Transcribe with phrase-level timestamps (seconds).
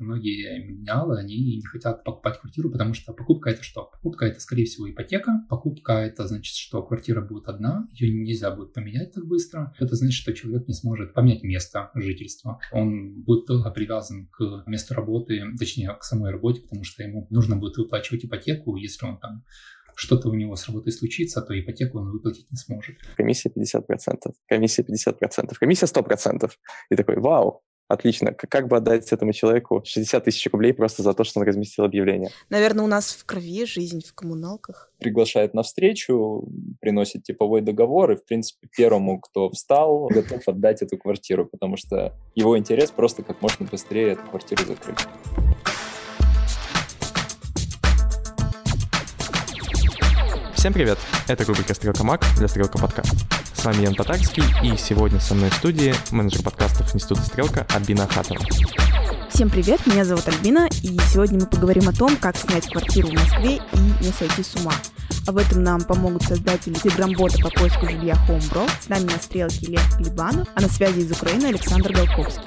[0.00, 3.90] многие миллениалы, они не хотят покупать квартиру, потому что покупка это что?
[3.92, 5.46] Покупка это, скорее всего, ипотека.
[5.48, 9.74] Покупка это значит, что квартира будет одна, ее нельзя будет поменять так быстро.
[9.78, 12.60] Это значит, что человек не сможет поменять место жительства.
[12.72, 17.56] Он будет долго привязан к месту работы, точнее, к самой работе, потому что ему нужно
[17.56, 19.44] будет выплачивать ипотеку, если он там
[19.98, 22.96] что-то у него с работой случится, то ипотеку он выплатить не сможет.
[23.16, 26.50] Комиссия 50%, комиссия 50%, комиссия 100%.
[26.90, 28.32] И такой, вау, Отлично.
[28.32, 32.30] Как бы отдать этому человеку 60 тысяч рублей просто за то, что он разместил объявление?
[32.50, 34.92] Наверное, у нас в крови жизнь в коммуналках.
[34.98, 36.46] Приглашает на встречу,
[36.82, 42.14] приносит типовой договор, и, в принципе, первому, кто встал, готов отдать эту квартиру, потому что
[42.34, 44.98] его интерес просто как можно быстрее эту квартиру закрыть.
[50.54, 50.98] Всем привет!
[51.26, 53.47] Это рубрика «Стрелка Мак» для «Стрелка подкаст».
[53.58, 58.04] С вами Ян Татарский, и сегодня со мной в студии менеджер подкастов Института «Стрелка» Альбина
[58.04, 58.38] Ахатова.
[59.30, 63.14] Всем привет, меня зовут Альбина, и сегодня мы поговорим о том, как снять квартиру в
[63.14, 64.74] Москве и не сойти с ума.
[65.26, 68.70] Об этом нам помогут создатели телеграм-бота по поиску жилья HomeBro.
[68.80, 72.44] С нами на стрелке Лев Глебанов, а на связи из Украины Александр Голковский.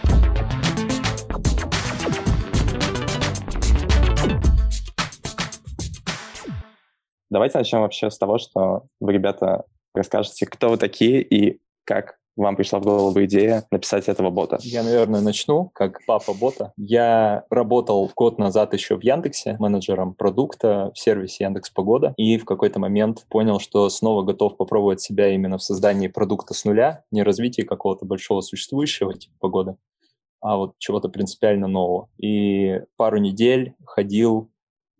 [7.30, 12.56] Давайте начнем вообще с того, что вы, ребята, расскажете, кто вы такие и как вам
[12.56, 14.58] пришла в голову идея написать этого бота?
[14.62, 16.74] Я, наверное, начну как папа бота.
[16.78, 22.46] Я работал год назад еще в Яндексе менеджером продукта в сервисе Яндекс Погода и в
[22.46, 27.24] какой-то момент понял, что снова готов попробовать себя именно в создании продукта с нуля, не
[27.24, 29.76] развитии какого-то большого существующего типа погоды,
[30.42, 32.10] а вот чего-то принципиально нового.
[32.18, 34.51] И пару недель ходил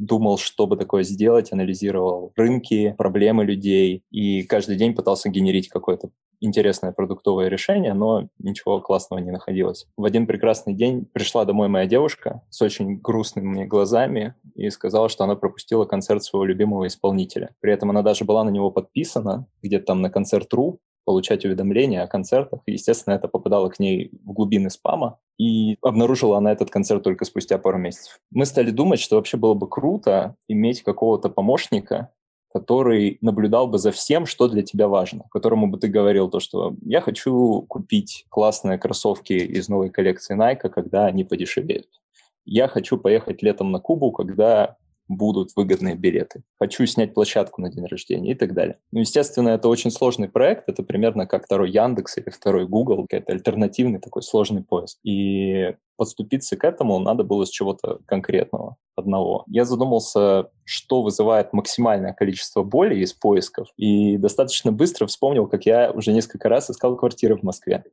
[0.02, 6.10] думал, что бы такое сделать, анализировал рынки, проблемы людей и каждый день пытался генерить какое-то
[6.42, 9.86] интересное продуктовое решение, но ничего классного не находилось.
[9.96, 15.24] В один прекрасный день пришла домой моя девушка с очень грустными глазами и сказала, что
[15.24, 17.56] она пропустила концерт своего любимого исполнителя.
[17.60, 22.08] При этом она даже была на него подписана, где-то там на концерт.ру, получать уведомления о
[22.08, 22.62] концертах.
[22.66, 25.20] Естественно, это попадало к ней в глубины спама.
[25.38, 28.20] И обнаружила она этот концерт только спустя пару месяцев.
[28.32, 32.12] Мы стали думать, что вообще было бы круто иметь какого-то помощника,
[32.54, 36.76] который наблюдал бы за всем, что для тебя важно, которому бы ты говорил то, что
[36.82, 41.88] я хочу купить классные кроссовки из новой коллекции Nike, когда они подешевеют.
[42.46, 44.78] Я хочу поехать летом на Кубу, когда
[45.12, 46.44] будут выгодные билеты.
[46.60, 48.78] Хочу снять площадку на день рождения и так далее.
[48.92, 50.70] Ну, естественно, это очень сложный проект.
[50.70, 53.06] Это примерно как второй Яндекс или второй Google.
[53.10, 54.98] Это альтернативный такой сложный поиск.
[55.04, 59.44] И подступиться к этому надо было с чего-то конкретного, одного.
[59.48, 65.92] Я задумался, что вызывает максимальное количество боли из поисков, и достаточно быстро вспомнил, как я
[65.92, 67.84] уже несколько раз искал квартиры в Москве.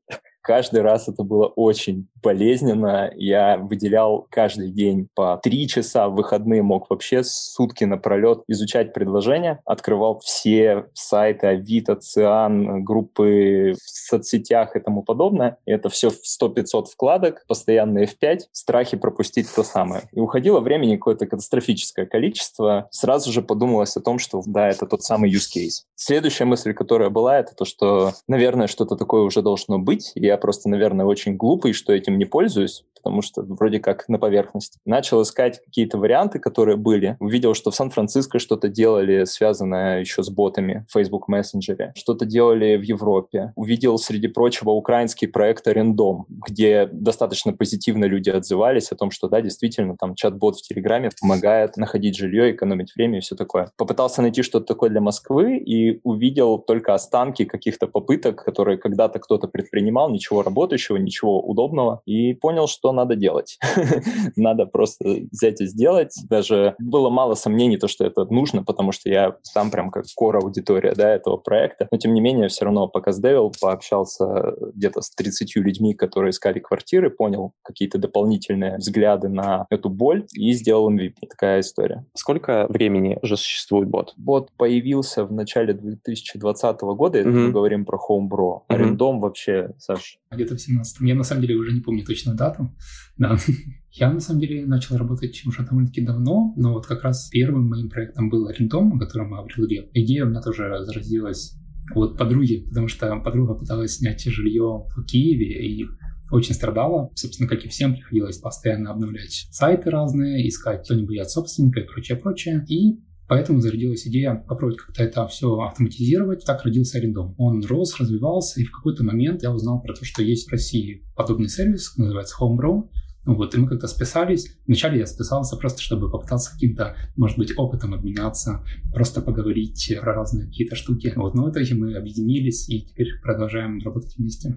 [0.49, 3.11] Каждый раз это было очень болезненно.
[3.15, 9.61] Я выделял каждый день по три часа в выходные, мог вообще сутки напролет изучать предложения,
[9.67, 15.59] открывал все сайты Авито, Циан, группы в соцсетях и тому подобное.
[15.67, 20.05] И это все в 100-500 вкладок, постоянно F5, страхи пропустить то самое.
[20.13, 22.89] И уходило времени какое-то катастрофическое количество.
[22.91, 25.85] Сразу же подумалось о том, что да, это тот самый use case.
[25.95, 30.13] Следующая мысль, которая была, это то, что, наверное, что-то такое уже должно быть.
[30.15, 34.79] Я просто, наверное, очень глупый, что этим не пользуюсь, потому что вроде как на поверхности.
[34.85, 37.17] Начал искать какие-то варианты, которые были.
[37.21, 41.93] Увидел, что в Сан-Франциско что-то делали, связанное еще с ботами в Facebook Messenger.
[41.95, 43.53] Что-то делали в Европе.
[43.57, 49.41] Увидел, среди прочего, украинский проект Арендом, где достаточно позитивно люди отзывались о том, что да,
[49.41, 53.71] действительно, там чат-бот в Телеграме помогает находить жилье, экономить время и все такое.
[53.77, 59.49] Попытался найти что-то такое для Москвы и увидел только останки каких-то попыток, которые когда-то кто-то
[59.49, 63.59] предпринимал, ничего работающего, ничего удобного, и понял, что надо делать.
[64.37, 66.13] надо просто взять и сделать.
[66.29, 70.37] Даже было мало сомнений, то, что это нужно, потому что я сам прям как кор
[70.37, 71.89] аудитория да, этого проекта.
[71.91, 76.59] Но тем не менее, все равно пока сдевил, пообщался где-то с 30 людьми, которые искали
[76.59, 81.15] квартиры, понял какие-то дополнительные взгляды на эту боль и сделал MVP.
[81.29, 82.05] Такая история.
[82.15, 84.15] Сколько времени уже существует бот?
[84.17, 87.47] Бот появился в начале 2020 года, если mm-hmm.
[87.47, 88.63] мы говорим про Homebro.
[88.69, 89.21] Арендом mm-hmm.
[89.21, 90.19] вообще, Саш?
[90.31, 92.75] Где-то в 17 Я на самом деле уже не помню точную дату.
[93.17, 93.39] Да.
[93.91, 97.89] Я на самом деле начал работать уже довольно-таки давно, но вот как раз первым моим
[97.89, 99.87] проектом был арендом, о котором говорил Лев.
[99.95, 101.55] Идея у меня тоже зародилась
[101.95, 105.87] от подруги, потому что подруга пыталась снять жилье в Киеве и
[106.31, 107.11] очень страдала.
[107.15, 112.19] Собственно, как и всем, приходилось постоянно обновлять сайты разные, искать кто-нибудь от собственника и прочее,
[112.19, 112.65] прочее.
[112.69, 116.45] И Поэтому зародилась идея попробовать как-то это все автоматизировать.
[116.45, 117.35] Так родился Арендом.
[117.37, 121.05] Он рос, развивался, и в какой-то момент я узнал про то, что есть в России
[121.15, 122.89] подобный сервис, называется Homebro.
[123.27, 124.57] Вот, и мы как-то списались.
[124.67, 128.65] Вначале я списался просто, чтобы попытаться каким-то, может быть, опытом обменяться,
[128.95, 131.13] просто поговорить про разные какие-то штуки.
[131.15, 134.57] Вот, но в итоге мы объединились и теперь продолжаем работать вместе.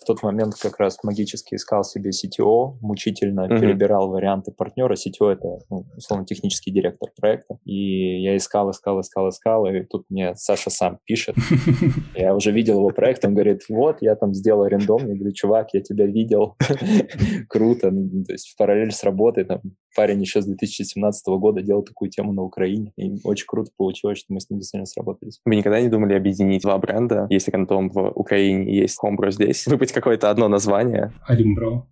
[0.00, 3.60] В тот момент как раз магически искал себе CTO, мучительно mm-hmm.
[3.60, 4.94] перебирал варианты партнера.
[4.94, 7.58] CTO— это, ну, условно, технический директор проекта.
[7.66, 11.36] И я искал, искал, искал, искал, и тут мне Саша сам пишет.
[12.14, 15.06] Я уже видел его проект, он говорит, вот, я там сделал рендом.
[15.06, 16.56] Я говорю, чувак, я тебя видел.
[17.48, 17.90] Круто.
[17.90, 19.60] Ну, то есть в параллель с работой там
[19.94, 22.92] парень еще с 2017 года делал такую тему на Украине.
[22.96, 25.40] И очень круто получилось, что мы с ним действительно сработались.
[25.44, 27.26] Вы никогда не думали объединить два бренда?
[27.30, 29.66] Если Рандом в Украине, есть Homebro здесь.
[29.66, 31.12] Выбрать какое-то одно название.
[31.26, 31.86] Алимбро.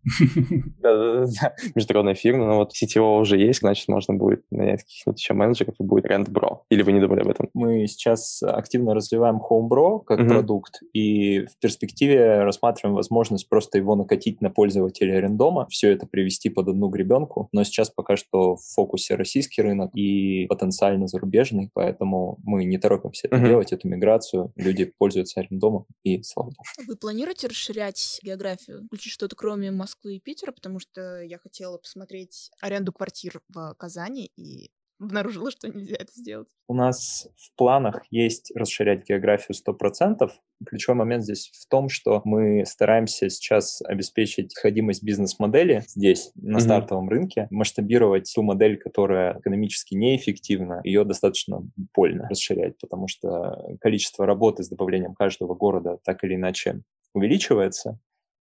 [0.81, 1.55] Да-да-да.
[1.75, 2.47] Международная фирма.
[2.47, 6.63] Но вот CTO уже есть, значит, можно будет нанять каких-нибудь еще менеджеров и будет Рендбро.
[6.71, 7.49] Или вы не думали об этом?
[7.55, 10.29] Мы сейчас активно развиваем Homebro как uh-huh.
[10.29, 10.81] продукт.
[10.93, 16.69] И в перспективе рассматриваем возможность просто его накатить на пользователя рендома, все это привести под
[16.69, 17.49] одну гребенку.
[17.53, 23.29] Но сейчас пока что в фокусе российский рынок и потенциально зарубежный, поэтому мы не торопимся
[23.29, 23.49] это uh-huh.
[23.49, 24.53] делать, эту миграцию.
[24.57, 26.65] Люди пользуются арендомом и слава богу.
[26.87, 30.53] Вы планируете расширять географию, включить что-то кроме Москвы и Питера?
[30.53, 34.71] Потому что я хотела посмотреть аренду квартир в Казани и
[35.01, 36.49] обнаружила, что нельзя это сделать.
[36.67, 40.29] У нас в планах есть расширять географию 100%.
[40.67, 46.61] Ключевой момент здесь в том, что мы стараемся сейчас обеспечить входимость бизнес-модели здесь, на mm-hmm.
[46.61, 51.61] стартовом рынке, масштабировать ту модель, которая экономически неэффективна, ее достаточно
[51.95, 56.83] больно расширять, потому что количество работы с добавлением каждого города так или иначе
[57.15, 57.99] увеличивается,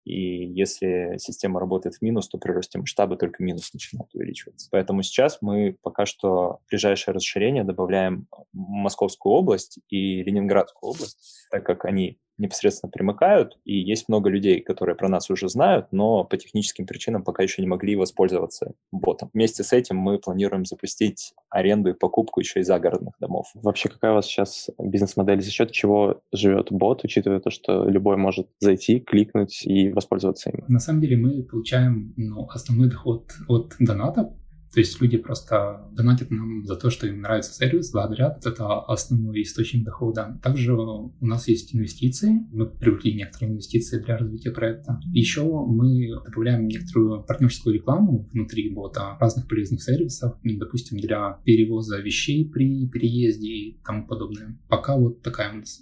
[0.08, 4.70] и если система работает в минус, то при росте масштаба только минус начинает увеличиваться.
[4.72, 11.84] Поэтому сейчас мы пока что ближайшее расширение добавляем Московскую область и Ленинградскую область, так как
[11.84, 16.86] они непосредственно примыкают, и есть много людей, которые про нас уже знают, но по техническим
[16.86, 19.30] причинам пока еще не могли воспользоваться ботом.
[19.34, 23.48] Вместе с этим мы планируем запустить аренду и покупку еще и загородных домов.
[23.56, 28.18] Вообще, какая у вас сейчас бизнес-модель, за счет чего живет бот, учитывая то, что любой
[28.18, 30.64] может зайти, кликнуть и воспользоваться им?
[30.68, 34.30] На самом деле мы получаем ну, основной доход от донатов,
[34.74, 38.46] то есть люди просто донатят нам за то, что им нравится сервис, благодарят.
[38.46, 40.40] Это основной источник дохода.
[40.44, 42.46] Также у нас есть инвестиции.
[42.52, 45.00] Мы привлекли некоторые инвестиции для развития проекта.
[45.12, 52.50] Еще мы добавляем некоторую партнерскую рекламу внутри бота разных полезных сервисов, допустим, для перевоза вещей
[52.50, 54.60] при переезде и тому подобное.
[54.68, 55.82] Пока вот такая у нас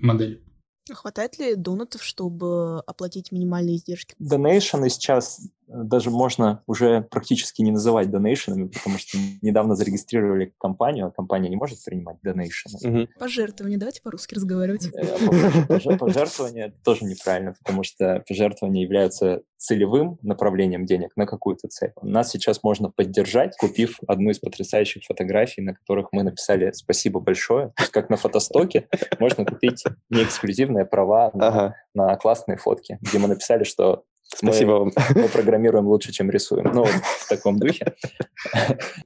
[0.00, 0.42] модель.
[0.90, 4.16] Хватает ли донатов, чтобы оплатить минимальные издержки?
[4.18, 11.10] Донейшены сейчас даже можно уже практически не называть донейшенами, потому что недавно зарегистрировали компанию, а
[11.10, 12.78] компания не может принимать донейшены.
[12.82, 13.08] Угу.
[13.18, 14.88] Пожертвования, давайте по-русски разговаривать.
[14.94, 21.92] Э, пожертвования тоже неправильно, потому что пожертвования являются целевым направлением денег на какую-то цель.
[22.02, 27.72] Нас сейчас можно поддержать, купив одну из потрясающих фотографий, на которых мы написали «Спасибо большое».
[27.92, 28.88] Как на фотостоке
[29.20, 34.92] можно купить неэксклюзивные права на, на классные фотки, где мы написали, что Спасибо мы, вам.
[35.14, 36.70] Мы программируем лучше, чем рисуем.
[36.74, 37.94] Ну, вот в таком духе.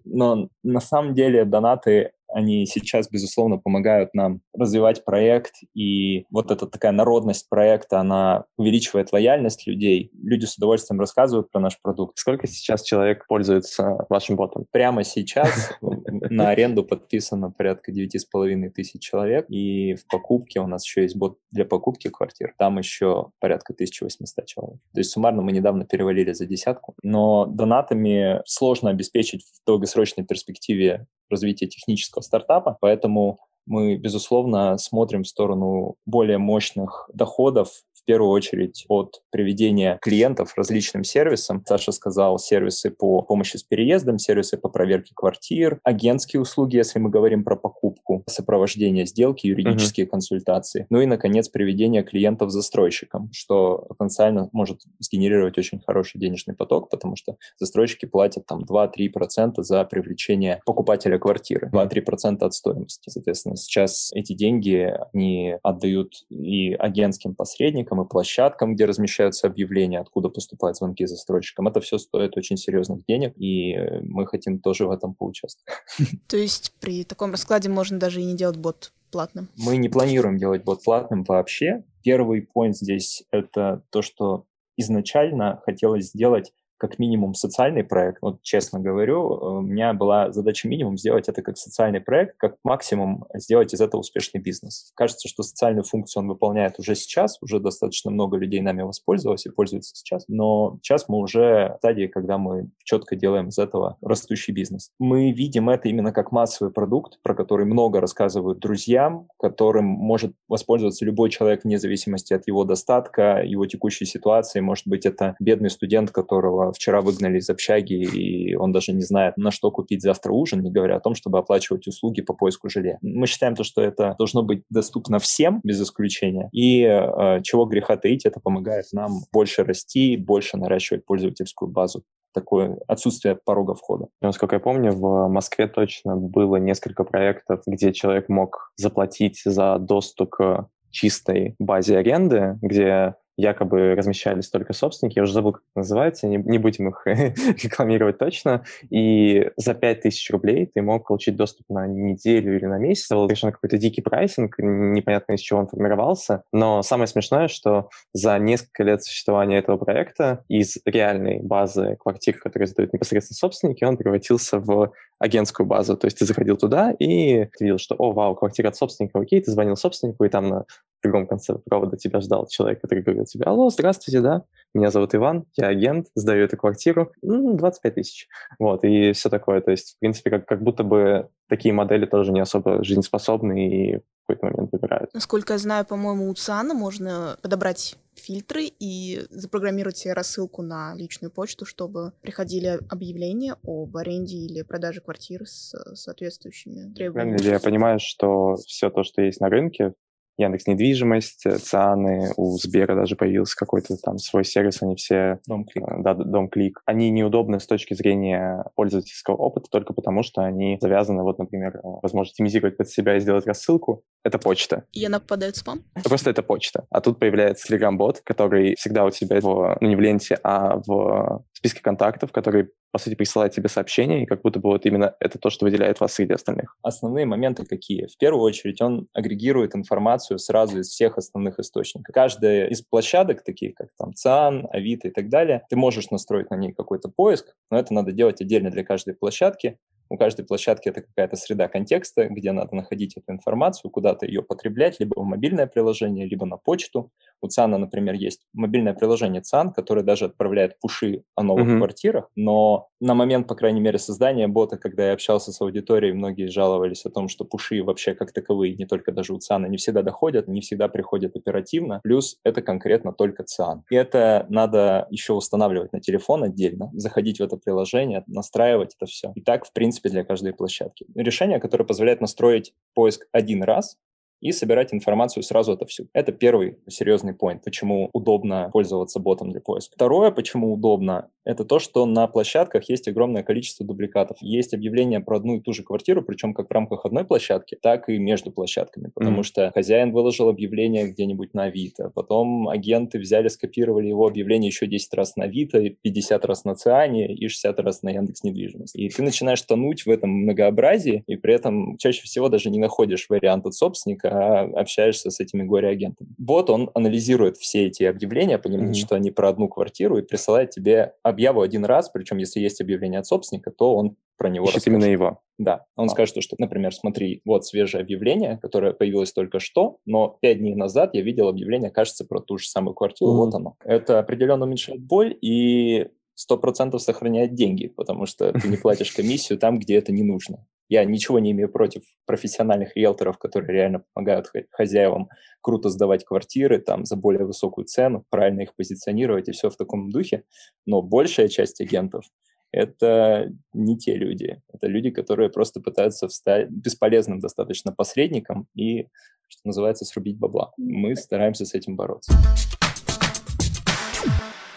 [0.05, 6.67] Но на самом деле донаты они сейчас, безусловно, помогают нам развивать проект, и вот эта
[6.67, 10.11] такая народность проекта, она увеличивает лояльность людей.
[10.23, 12.19] Люди с удовольствием рассказывают про наш продукт.
[12.19, 14.67] Сколько сейчас человек пользуется вашим ботом?
[14.71, 21.03] Прямо сейчас на аренду подписано порядка 9,5 тысяч человек, и в покупке у нас еще
[21.03, 24.81] есть бот для покупки квартир, там еще порядка 1800 человек.
[24.93, 31.07] То есть суммарно мы недавно перевалили за десятку, но донатами сложно обеспечить в долгосрочной перспективе
[31.31, 37.69] развития технического стартапа, поэтому мы, безусловно, смотрим в сторону более мощных доходов
[38.07, 41.63] первую очередь от приведения клиентов различным сервисам.
[41.67, 47.11] Саша сказал, сервисы по помощи с переездом, сервисы по проверке квартир, агентские услуги, если мы
[47.11, 50.11] говорим про покупку, сопровождение сделки, юридические uh-huh.
[50.11, 50.87] консультации.
[50.89, 57.17] Ну и, наконец, приведение клиентов застройщикам, что потенциально может сгенерировать очень хороший денежный поток, потому
[57.17, 63.11] что застройщики платят там 2-3% за привлечение покупателя квартиры, 2-3% от стоимости.
[63.11, 70.01] Соответственно, сейчас эти деньги они отдают и агентским посредникам, сайтам и площадкам, где размещаются объявления,
[70.01, 71.69] откуда поступают звонки застройщикам.
[71.69, 75.67] Это все стоит очень серьезных денег, и э, мы хотим тоже в этом поучаствовать.
[76.29, 79.49] То есть при таком раскладе можно даже и не делать бот платным?
[79.57, 81.85] Мы не планируем делать бот платным вообще.
[82.03, 84.45] Первый point здесь— это то, что
[84.77, 88.19] изначально хотелось сделать как минимум социальный проект.
[88.23, 93.27] Вот честно говорю, у меня была задача минимум сделать это как социальный проект, как максимум
[93.35, 94.91] сделать из этого успешный бизнес.
[94.95, 99.51] Кажется, что социальную функцию он выполняет уже сейчас, уже достаточно много людей нами воспользовалось и
[99.51, 104.53] пользуется сейчас, но сейчас мы уже в стадии, когда мы четко делаем из этого растущий
[104.53, 104.91] бизнес.
[104.99, 111.05] Мы видим это именно как массовый продукт, про который много рассказывают друзьям, которым может воспользоваться
[111.05, 114.61] любой человек вне зависимости от его достатка, его текущей ситуации.
[114.61, 119.37] Может быть, это бедный студент, которого вчера выгнали из общаги, и он даже не знает,
[119.37, 122.99] на что купить завтра ужин, не говоря о том, чтобы оплачивать услуги по поиску жилья.
[123.03, 126.49] Мы считаем то, что это должно быть доступно всем, без исключения.
[126.53, 132.05] И э, чего греха таить, это помогает нам больше расти, больше наращивать пользовательскую базу
[132.37, 134.09] такое отсутствие порога входа.
[134.21, 140.31] Насколько я помню, в Москве точно было несколько проектов, где человек мог заплатить за доступ
[140.33, 146.27] к чистой базе аренды, где якобы размещались только собственники, я уже забыл, как это называется,
[146.27, 151.87] не, не будем их рекламировать точно, и за 5000 рублей ты мог получить доступ на
[151.87, 153.07] неделю или на месяц.
[153.07, 157.91] Это был совершенно какой-то дикий прайсинг, непонятно из чего он формировался, но самое смешное, что
[158.13, 163.97] за несколько лет существования этого проекта из реальной базы квартир, которые сдают непосредственно собственники, он
[163.97, 165.97] превратился в агентскую базу.
[165.97, 169.51] То есть ты заходил туда и видел, что, о, вау, квартира от собственника, окей, ты
[169.51, 170.65] звонил собственнику, и там на
[171.03, 174.45] другом конце провода тебя ждал человек, который говорил тебе, алло, здравствуйте, да,
[174.75, 178.29] меня зовут Иван, я агент, сдаю эту квартиру, 25 тысяч.
[178.59, 179.61] Вот, и все такое.
[179.61, 184.01] То есть, в принципе, как, как будто бы такие модели тоже не особо жизнеспособны и
[184.27, 185.15] какой-то момент выбирают.
[185.15, 191.31] Насколько я знаю, по-моему, у ЦИАНа можно подобрать фильтры и запрограммировать себе рассылку на личную
[191.31, 197.43] почту, чтобы приходили объявления об аренде или продаже квартир с соответствующими требованиями.
[197.43, 199.93] Я понимаю, что все то, что есть на рынке,
[200.39, 205.41] Яндекс недвижимость, э, ЦИАНы, у Сбера даже появился какой-то там свой сервис, они все...
[205.47, 205.85] Дом-клик.
[205.89, 206.83] Э, да, дом-клик.
[206.85, 211.81] Они неудобны с точки зрения пользовательского опыта только потому, что они завязаны, вот, например, э,
[211.83, 214.03] возможно, оптимизировать под себя и сделать рассылку.
[214.25, 214.85] Это почта.
[214.93, 215.85] И она попадает в спам?
[216.05, 216.87] Просто это почта.
[216.91, 221.45] А тут появляется Telegram-бот, который всегда у тебя в, ну, не в ленте, а в
[221.53, 225.39] списке контактов, который по сути, присылает тебе сообщение, и как будто бы вот именно это
[225.39, 226.79] то, что выделяет вас среди остальных.
[226.81, 228.07] Основные моменты какие?
[228.07, 232.15] В первую очередь он агрегирует информацию сразу из всех основных источников.
[232.15, 236.55] Каждая из площадок, таких как там ЦАН, Авито и так далее, ты можешь настроить на
[236.55, 239.79] ней какой-то поиск, но это надо делать отдельно для каждой площадки.
[240.09, 245.01] У каждой площадки это какая-то среда контекста, где надо находить эту информацию, куда-то ее потреблять,
[245.01, 247.11] либо в мобильное приложение, либо на почту.
[247.43, 251.79] У ЦАНа, например, есть мобильное приложение ЦАН, которое даже отправляет пуши о новых mm-hmm.
[251.79, 256.49] квартирах, но на момент, по крайней мере, создания бота, когда я общался с аудиторией, многие
[256.49, 260.03] жаловались о том, что пуши вообще как таковые, не только даже у ЦАНа, не всегда
[260.03, 263.85] доходят, не всегда приходят оперативно, плюс это конкретно только ЦАН.
[263.91, 269.33] И это надо еще устанавливать на телефон отдельно, заходить в это приложение, настраивать это все.
[269.35, 271.07] И так, в принципе, для каждой площадки.
[271.15, 273.99] Решение, которое позволяет настроить поиск один раз,
[274.47, 276.09] и собирать информацию сразу отовсюду.
[276.13, 279.95] Это первый серьезный point, почему удобно пользоваться ботом для поиска.
[279.95, 284.37] Второе, почему удобно, это то, что на площадках есть огромное количество дубликатов.
[284.41, 288.09] Есть объявления про одну и ту же квартиру, причем как в рамках одной площадки, так
[288.09, 289.45] и между площадками, потому mm-hmm.
[289.45, 295.15] что хозяин выложил объявление где-нибудь на Авито, потом агенты взяли, скопировали его объявление еще 10
[295.15, 298.97] раз на Авито, 50 раз на Циане и 60 раз на Яндекс недвижимость.
[298.97, 303.27] И ты начинаешь тонуть в этом многообразии, и при этом чаще всего даже не находишь
[303.29, 306.31] вариант от собственника, общаешься с этими горе-агентами.
[306.39, 309.07] Бот, он анализирует все эти объявления, понимает, mm-hmm.
[309.07, 313.21] что они про одну квартиру, и присылает тебе объяву один раз, причем если есть объявление
[313.21, 315.41] от собственника, то он про него Ищет именно его.
[315.59, 315.87] Да.
[315.97, 316.09] Он а.
[316.09, 321.15] скажет, что, например, смотри, вот свежее объявление, которое появилось только что, но пять дней назад
[321.15, 323.37] я видел объявление, кажется, про ту же самую квартиру, mm-hmm.
[323.37, 323.77] вот оно.
[323.85, 329.59] Это определенно уменьшает боль и сто процентов сохраняет деньги, потому что ты не платишь комиссию
[329.59, 330.67] там, где это не нужно.
[330.89, 335.29] Я ничего не имею против профессиональных риэлторов, которые реально помогают хозяевам
[335.61, 340.11] круто сдавать квартиры там за более высокую цену, правильно их позиционировать и все в таком
[340.11, 340.45] духе.
[340.87, 342.25] Но большая часть агентов
[342.73, 344.61] это не те люди.
[344.73, 349.09] Это люди, которые просто пытаются встать бесполезным достаточно посредником и,
[349.49, 350.73] что называется, срубить бабла.
[350.77, 352.33] Мы стараемся с этим бороться.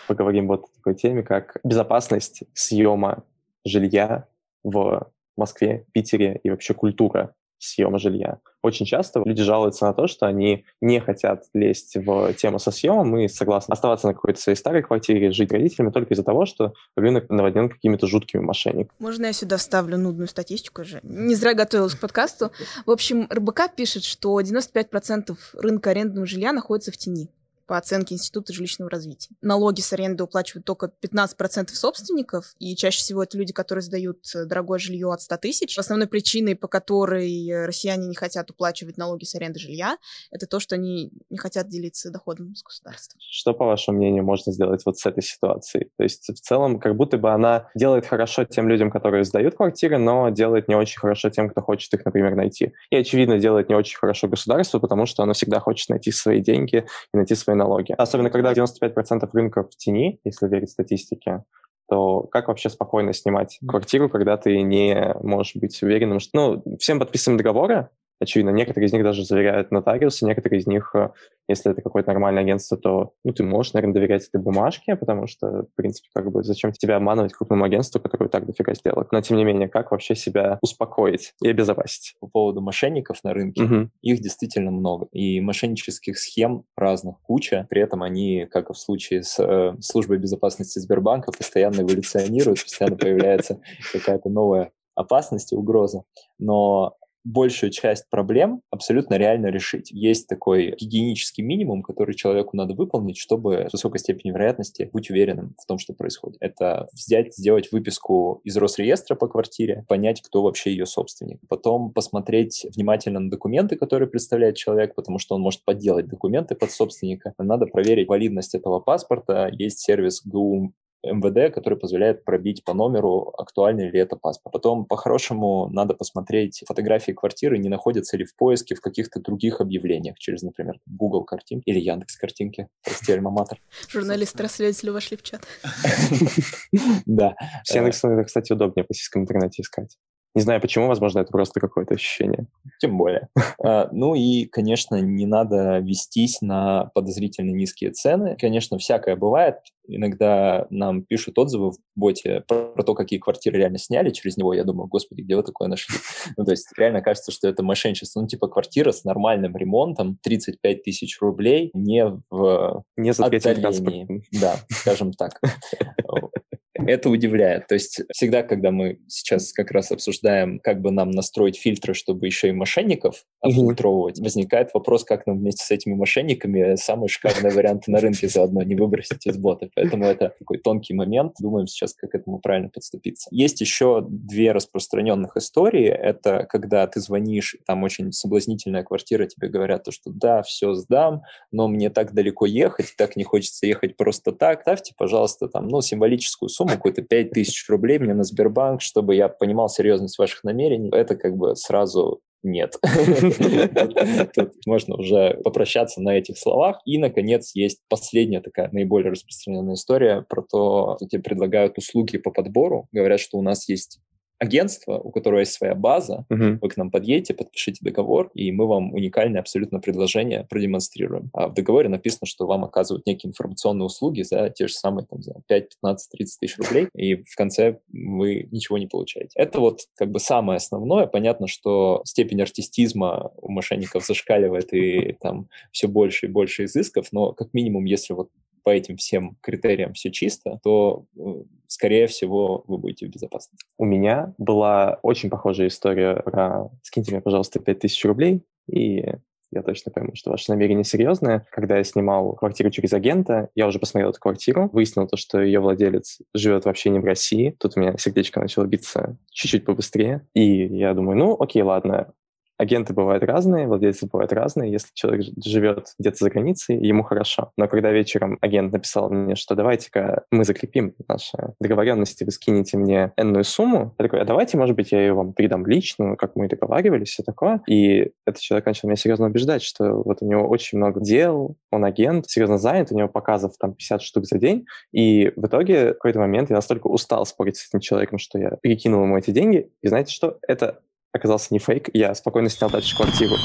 [0.07, 3.25] Поговорим вот о такой теме, как безопасность съема
[3.65, 4.27] жилья
[4.63, 8.39] в Москве, Питере и вообще культура съема жилья.
[8.61, 13.17] Очень часто люди жалуются на то, что они не хотят лезть в тему со съемом
[13.17, 17.29] и согласны оставаться на какой-то своей старой квартире, жить родителями только из-за того, что рынок
[17.29, 18.97] наводнен какими-то жуткими мошенниками.
[18.99, 20.99] Можно я сюда вставлю нудную статистику же?
[21.03, 22.51] Не зря готовилась к подкасту.
[22.85, 27.29] В общем, РБК пишет, что 95% рынка арендного жилья находится в тени.
[27.69, 29.35] По оценке Института жилищного развития.
[29.43, 34.79] Налоги с аренды уплачивают только 15% собственников, и чаще всего это люди, которые сдают дорогое
[34.79, 35.77] жилье от 100 тысяч.
[35.77, 39.97] Основной причиной, по которой россияне не хотят уплачивать налоги с аренды жилья,
[40.31, 43.19] это то, что они не хотят делиться доходом с государством.
[43.21, 45.91] Что, по вашему мнению, можно сделать вот с этой ситуацией?
[45.95, 49.99] То есть в целом как будто бы она делает хорошо тем людям, которые сдают квартиры,
[49.99, 52.73] но делает не очень хорошо тем, кто хочет их, например, найти.
[52.89, 56.87] И, очевидно, делает не очень хорошо государство, потому что оно всегда хочет найти свои деньги
[57.13, 57.93] и найти свои налоги.
[57.97, 61.43] Особенно, когда 95% рынка в тени, если верить статистике,
[61.87, 66.31] то как вообще спокойно снимать квартиру, когда ты не можешь быть уверенным, что...
[66.33, 67.89] Ну, всем подписываем договоры,
[68.19, 68.51] очевидно.
[68.51, 71.09] Некоторые из них даже заверяют нотариусы, некоторые из них, э,
[71.47, 75.63] если это какое-то нормальное агентство, то ну, ты можешь, наверное, доверять этой бумажке, потому что,
[75.63, 79.11] в принципе, как бы зачем тебя обманывать крупному агентству, которое так дофига сделает.
[79.11, 82.15] Но, тем не менее, как вообще себя успокоить и обезопасить?
[82.19, 83.89] По поводу мошенников на рынке, угу.
[84.01, 85.07] их действительно много.
[85.11, 87.67] И мошеннических схем разных куча.
[87.69, 92.97] При этом они, как и в случае с э, службой безопасности Сбербанка, постоянно эволюционируют, постоянно
[92.97, 93.61] появляется
[93.93, 96.03] какая-то новая опасность и угроза.
[96.37, 96.95] Но
[97.29, 99.91] большую часть проблем абсолютно реально решить.
[99.91, 105.55] Есть такой гигиенический минимум, который человеку надо выполнить, чтобы с высокой степенью вероятности быть уверенным
[105.61, 106.37] в том, что происходит.
[106.39, 111.39] Это взять, сделать выписку из Росреестра по квартире, понять, кто вообще ее собственник.
[111.47, 116.71] Потом посмотреть внимательно на документы, которые представляет человек, потому что он может подделать документы под
[116.71, 117.33] собственника.
[117.37, 119.49] Надо проверить валидность этого паспорта.
[119.51, 124.53] Есть сервис ГУ МВД, который позволяет пробить по номеру, актуальный ли это паспорт.
[124.53, 130.17] Потом, по-хорошему, надо посмотреть фотографии квартиры, не находятся ли в поиске в каких-то других объявлениях,
[130.17, 132.67] через, например, Google картинки или Яндекс картинки.
[132.83, 133.59] Прости, альма-матер.
[133.89, 135.41] Журналисты-расследователи вошли в чат.
[137.05, 137.35] Да.
[137.63, 139.97] С Яндексом, кстати, удобнее по российском интернете искать.
[140.35, 142.47] Не знаю почему, возможно, это просто какое-то ощущение.
[142.79, 143.29] Тем более.
[143.63, 148.37] А, ну и, конечно, не надо вестись на подозрительно низкие цены.
[148.39, 149.55] Конечно, всякое бывает.
[149.87, 154.53] Иногда нам пишут отзывы в боте про то, какие квартиры реально сняли через него.
[154.53, 155.95] Я думаю, господи, где вы такое нашли?
[156.37, 158.21] Ну, то есть реально кажется, что это мошенничество.
[158.21, 164.23] Ну, типа квартира с нормальным ремонтом, 35 тысяч рублей, не в не за отдалении.
[164.39, 165.41] Да, скажем так.
[166.85, 167.67] Это удивляет.
[167.67, 172.25] То есть всегда, когда мы сейчас как раз обсуждаем, как бы нам настроить фильтры, чтобы
[172.25, 177.91] еще и мошенников отфильтровывать, возникает вопрос, как нам вместе с этими мошенниками самые шикарные варианты
[177.91, 179.69] на рынке заодно не выбросить из бота.
[179.75, 181.33] Поэтому это такой тонкий момент.
[181.39, 183.29] Думаем сейчас, как к этому правильно подступиться.
[183.31, 185.87] Есть еще две распространенных истории.
[185.87, 191.21] Это когда ты звонишь, там очень соблазнительная квартира, тебе говорят, то, что да, все сдам,
[191.51, 194.61] но мне так далеко ехать, так не хочется ехать просто так.
[194.61, 199.69] Ставьте, пожалуйста, там, ну, символическую сумму, какой-то 5000 рублей мне на Сбербанк, чтобы я понимал
[199.69, 202.75] серьезность ваших намерений, это как бы сразу нет.
[204.33, 206.79] Тут можно уже попрощаться на этих словах.
[206.85, 212.31] И, наконец, есть последняя такая наиболее распространенная история про то, что тебе предлагают услуги по
[212.31, 212.87] подбору.
[212.91, 213.99] Говорят, что у нас есть
[214.39, 216.59] агентство, у которого есть своя база, uh-huh.
[216.61, 221.29] вы к нам подъедете, подпишите договор, и мы вам уникальное абсолютно предложение продемонстрируем.
[221.33, 225.21] А в договоре написано, что вам оказывают некие информационные услуги за те же самые там,
[225.21, 229.31] за 5, 15, 30 тысяч рублей, и в конце вы ничего не получаете.
[229.35, 231.05] Это вот как бы самое основное.
[231.05, 237.33] Понятно, что степень артистизма у мошенников зашкаливает, и там все больше и больше изысков, но
[237.33, 238.29] как минимум, если вот
[238.69, 241.21] по этим всем критериям все чисто, то, э,
[241.65, 243.65] скорее всего, вы будете в безопасности.
[243.79, 249.03] У меня была очень похожая история про «скиньте мне, пожалуйста, 5000 рублей», и
[249.51, 251.47] я точно пойму, что ваше намерение серьезное.
[251.49, 255.59] Когда я снимал квартиру через агента, я уже посмотрел эту квартиру, выяснил то, что ее
[255.59, 257.55] владелец живет вообще не в России.
[257.59, 260.27] Тут у меня сердечко начало биться чуть-чуть побыстрее.
[260.35, 262.13] И я думаю, ну, окей, ладно,
[262.59, 264.71] агенты бывают разные, владельцы бывают разные.
[264.71, 267.51] Если человек живет где-то за границей, ему хорошо.
[267.57, 273.13] Но когда вечером агент написал мне, что давайте-ка мы закрепим наши договоренности, вы скинете мне
[273.15, 276.45] энную сумму, я такой, а давайте, может быть, я ее вам передам лично, как мы
[276.45, 277.61] и договаривались, все такое.
[277.65, 281.85] И этот человек начал меня серьезно убеждать, что вот у него очень много дел, он
[281.85, 284.65] агент, серьезно занят, у него показов там 50 штук за день.
[284.91, 288.57] И в итоге в какой-то момент я настолько устал спорить с этим человеком, что я
[288.61, 289.71] перекинул ему эти деньги.
[289.81, 290.39] И знаете что?
[290.45, 290.81] Это
[291.13, 293.35] оказался не фейк, я спокойно снял дальше квартиру.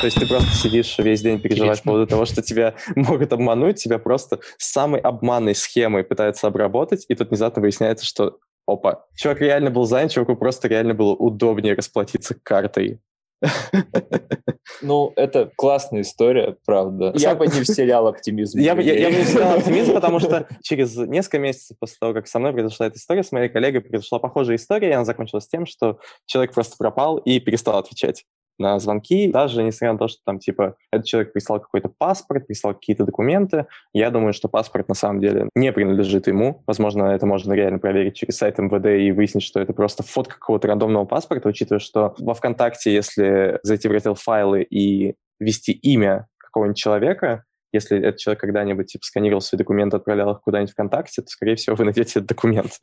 [0.00, 3.82] То есть ты просто сидишь весь день, переживаешь по поводу того, что тебя могут обмануть,
[3.82, 9.70] тебя просто самой обманной схемой пытаются обработать, и тут внезапно выясняется, что опа, чувак реально
[9.70, 13.00] был занят, чуваку просто реально было удобнее расплатиться картой.
[14.82, 17.12] Ну, это классная история, правда.
[17.16, 18.58] Я бы не вселял оптимизм.
[18.58, 22.52] Я бы не вселял оптимизм, потому что через несколько месяцев после того, как со мной
[22.52, 26.52] произошла эта история, с моей коллегой произошла похожая история, и она закончилась тем, что человек
[26.52, 28.24] просто пропал и перестал отвечать.
[28.58, 32.74] На звонки, даже несмотря на то, что там, типа, этот человек прислал какой-то паспорт, прислал
[32.74, 33.66] какие-то документы.
[33.92, 36.62] Я думаю, что паспорт на самом деле не принадлежит ему.
[36.66, 40.68] Возможно, это можно реально проверить через сайт МВД и выяснить, что это просто фотка какого-то
[40.68, 46.78] рандомного паспорта, учитывая, что во ВКонтакте, если зайти в раздел файлы и ввести имя какого-нибудь
[46.78, 47.44] человека,
[47.76, 51.76] если этот человек когда-нибудь типа, сканировал свои документы, отправлял их куда-нибудь ВКонтакте, то, скорее всего,
[51.76, 52.78] вы найдете этот документ.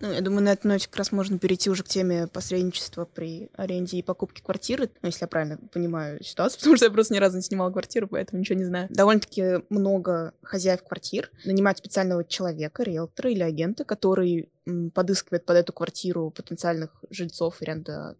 [0.00, 3.50] Ну, я думаю, на этой ноте как раз можно перейти уже к теме посредничества при
[3.54, 7.18] аренде и покупке квартиры, ну, если я правильно понимаю ситуацию, потому что я просто ни
[7.18, 8.88] разу не снимала квартиру, поэтому ничего не знаю.
[8.90, 14.50] Довольно-таки много хозяев квартир нанимают специального человека, риэлтора или агента, который
[14.94, 18.16] подыскивает под эту квартиру потенциальных жильцов и аренда...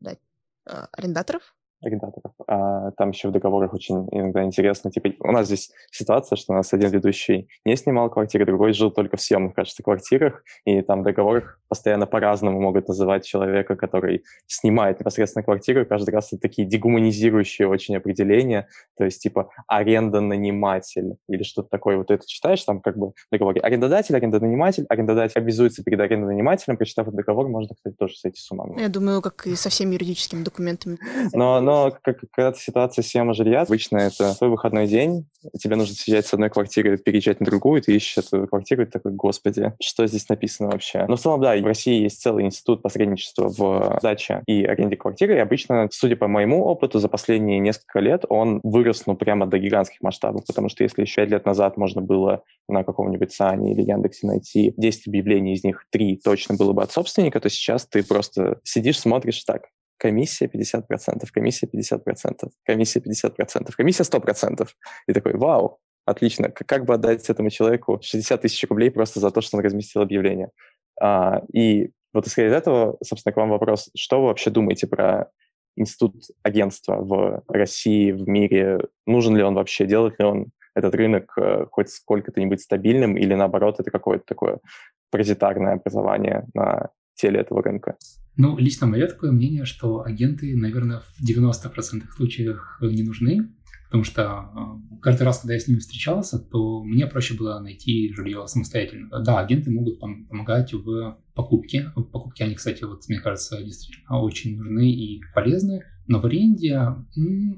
[0.00, 0.16] да,
[0.64, 2.32] а, арендаторов, арендаторов.
[2.46, 4.90] А там еще в договорах очень иногда интересно.
[4.90, 8.90] Типа, у нас здесь ситуация, что у нас один ведущий не снимал квартиры, другой жил
[8.90, 14.24] только в съемных, кажется, квартирах, и там в договорах постоянно по-разному могут называть человека, который
[14.46, 15.86] снимает непосредственно квартиру.
[15.86, 18.68] Каждый раз это такие дегуманизирующие очень определения.
[18.96, 21.96] То есть, типа, аренда-наниматель или что-то такое.
[21.96, 27.08] Вот это читаешь, там как бы в договоре арендодатель, арендонаниматель, арендодатель обязуется перед арендонанимателем, прочитав
[27.08, 28.66] этот договор, можно, кстати, тоже сойти с ума.
[28.78, 30.98] Я думаю, как и со всеми юридическими документами.
[31.32, 35.26] Но, но но как, когда ситуация съема жилья, обычно это твой выходной день,
[35.58, 39.12] тебе нужно съезжать с одной квартиры, переезжать на другую, ты ищешь эту квартиру, и такой,
[39.12, 41.06] господи, что здесь написано вообще?
[41.08, 45.36] Но в целом, да, в России есть целый институт посредничества в сдаче и аренде квартиры,
[45.36, 49.58] и обычно, судя по моему опыту, за последние несколько лет он вырос, ну, прямо до
[49.58, 53.82] гигантских масштабов, потому что если еще пять лет назад можно было на каком-нибудь Сане или
[53.82, 58.04] Яндексе найти 10 объявлений, из них 3 точно было бы от собственника, то сейчас ты
[58.04, 59.68] просто сидишь, смотришь так,
[60.02, 64.68] комиссия 50%, комиссия 50%, комиссия 50%, комиссия 100%.
[65.06, 69.40] И такой, вау, отлично, как бы отдать этому человеку 60 тысяч рублей просто за то,
[69.40, 70.50] что он разместил объявление?
[71.00, 75.30] А, и вот исходя из этого, собственно, к вам вопрос, что вы вообще думаете про
[75.76, 78.80] институт агентства в России, в мире?
[79.06, 79.86] Нужен ли он вообще?
[79.86, 84.58] Делает ли он этот рынок э, хоть сколько-то-нибудь стабильным или, наоборот, это какое-то такое
[85.10, 86.90] паразитарное образование на
[87.22, 87.96] теле этого рынка?
[88.36, 93.50] Ну, лично мое такое мнение, что агенты, наверное, в 90% случаях не нужны,
[93.86, 98.12] потому что э, каждый раз, когда я с ними встречался, то мне проще было найти
[98.14, 99.08] жилье самостоятельно.
[99.22, 101.92] Да, агенты могут помогать в покупке.
[101.94, 106.80] В покупке они, кстати, вот мне кажется, действительно очень нужны и полезны, но в аренде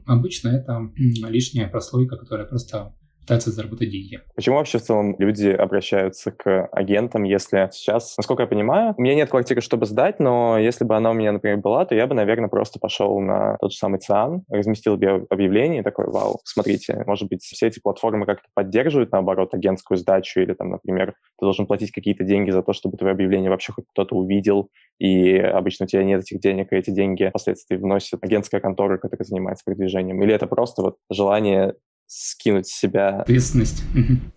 [0.07, 2.95] обычно это лишняя прослойка, которая просто
[3.25, 4.21] пытаются заработать деньги.
[4.35, 9.15] Почему вообще в целом люди обращаются к агентам, если сейчас, насколько я понимаю, у меня
[9.15, 12.15] нет квартиры, чтобы сдать, но если бы она у меня, например, была, то я бы,
[12.15, 17.03] наверное, просто пошел на тот же самый ЦИАН, разместил бы объявление и такой, вау, смотрите,
[17.07, 21.67] может быть, все эти платформы как-то поддерживают, наоборот, агентскую сдачу или там, например, ты должен
[21.67, 25.87] платить какие-то деньги за то, чтобы твое объявление вообще хоть кто-то увидел, и обычно у
[25.89, 30.23] тебя нет этих денег, и эти деньги впоследствии вносит агентская контора, которая занимается продвижением.
[30.23, 31.75] Или это просто вот желание
[32.07, 33.21] скинуть с себя...
[33.21, 33.83] Ответственность.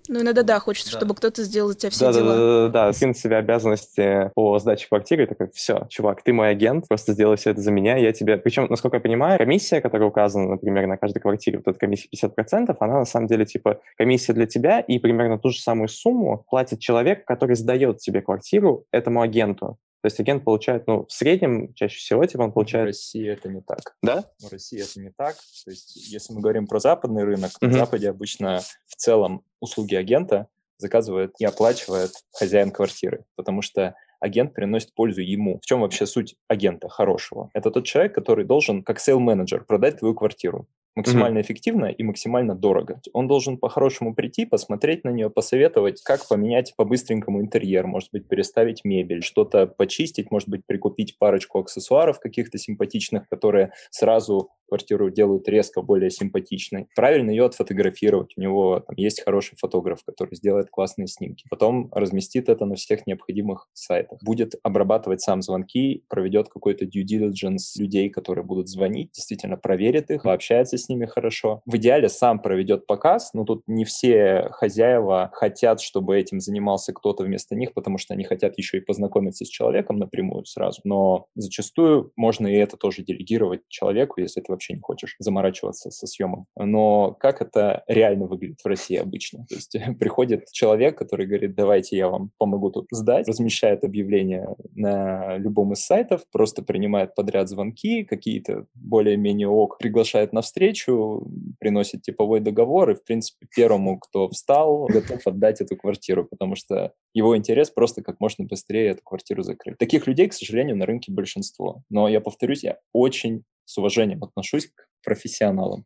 [0.09, 0.97] Ну, иногда, да, хочется, да.
[0.99, 2.27] чтобы кто-то сделал за тебя все да, дела.
[2.27, 6.23] Да, да, да, да, скинуть с себя обязанности по сдаче квартиры, и такой, все, чувак,
[6.23, 8.37] ты мой агент, просто сделай все это за меня, я тебе...
[8.37, 12.75] Причем, насколько я понимаю, комиссия, которая указана, например, на каждой квартире, вот эта комиссия 50%,
[12.79, 16.79] она на самом деле, типа, комиссия для тебя, и примерно ту же самую сумму платит
[16.79, 19.77] человек, который сдает тебе квартиру этому агенту.
[20.01, 22.85] То есть агент получает, ну, в среднем, чаще всего, типа, он получает...
[22.85, 23.95] В России это не так.
[24.03, 24.25] Да?
[24.39, 25.35] В России это не так.
[25.65, 27.67] То есть если мы говорим про западный рынок, uh-huh.
[27.67, 34.53] на Западе обычно в целом услуги агента заказывает и оплачивает хозяин квартиры, потому что агент
[34.53, 35.59] приносит пользу ему.
[35.59, 37.49] В чем вообще суть агента хорошего?
[37.53, 41.41] Это тот человек, который должен, как сейл-менеджер, продать твою квартиру максимально mm-hmm.
[41.41, 42.99] эффективно и максимально дорого.
[43.13, 48.83] Он должен по-хорошему прийти, посмотреть на нее, посоветовать, как поменять по-быстренькому интерьер, может быть, переставить
[48.83, 55.81] мебель, что-то почистить, может быть, прикупить парочку аксессуаров каких-то симпатичных, которые сразу квартиру делают резко
[55.81, 56.87] более симпатичной.
[56.95, 58.33] Правильно ее отфотографировать.
[58.37, 61.45] У него там есть хороший фотограф, который сделает классные снимки.
[61.49, 64.19] Потом разместит это на всех необходимых сайтах.
[64.23, 70.23] Будет обрабатывать сам звонки, проведет какой-то due diligence людей, которые будут звонить, действительно проверит их,
[70.23, 71.61] пообщается с ними хорошо.
[71.65, 77.23] В идеале сам проведет показ, но тут не все хозяева хотят, чтобы этим занимался кто-то
[77.23, 80.81] вместо них, потому что они хотят еще и познакомиться с человеком напрямую сразу.
[80.83, 86.07] Но зачастую можно и это тоже делегировать человеку, если это вообще не хочешь заморачиваться со
[86.07, 86.47] съемом.
[86.55, 89.45] Но как это реально выглядит в России обычно?
[89.47, 95.37] То есть приходит человек, который говорит, давайте я вам помогу тут сдать, размещает объявление на
[95.37, 101.27] любом из сайтов, просто принимает подряд звонки, какие-то более-менее ок, приглашает на встречу,
[101.59, 106.93] приносит типовой договор, и, в принципе, первому, кто встал, готов отдать эту квартиру, потому что
[107.13, 109.77] его интерес просто как можно быстрее эту квартиру закрыть.
[109.77, 111.83] Таких людей, к сожалению, на рынке большинство.
[111.89, 115.85] Но я повторюсь, я очень с уважением отношусь к профессионалам.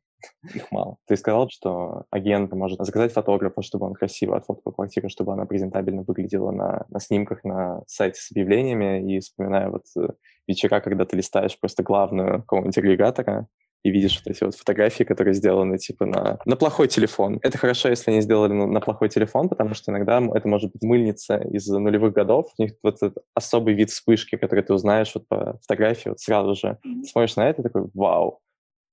[0.53, 0.97] Их мало.
[1.07, 6.03] Ты сказал, что агент может заказать фотографа, чтобы он красиво отфоткал квартиру, чтобы она презентабельно
[6.03, 9.15] выглядела на, на снимках на сайте с объявлениями.
[9.15, 10.09] И вспоминаю вот э,
[10.47, 13.47] вечера, когда ты листаешь просто главную какого-нибудь агрегатора,
[13.83, 17.39] и видишь вот эти вот фотографии, которые сделаны типа на, на плохой телефон.
[17.41, 20.83] Это хорошо, если они сделали на, на плохой телефон, потому что иногда это может быть
[20.83, 22.51] мыльница из нулевых годов.
[22.57, 26.55] У них вот этот особый вид вспышки, который ты узнаешь вот по фотографии вот сразу
[26.55, 26.77] же.
[26.83, 28.39] Ты смотришь на это и такой, вау,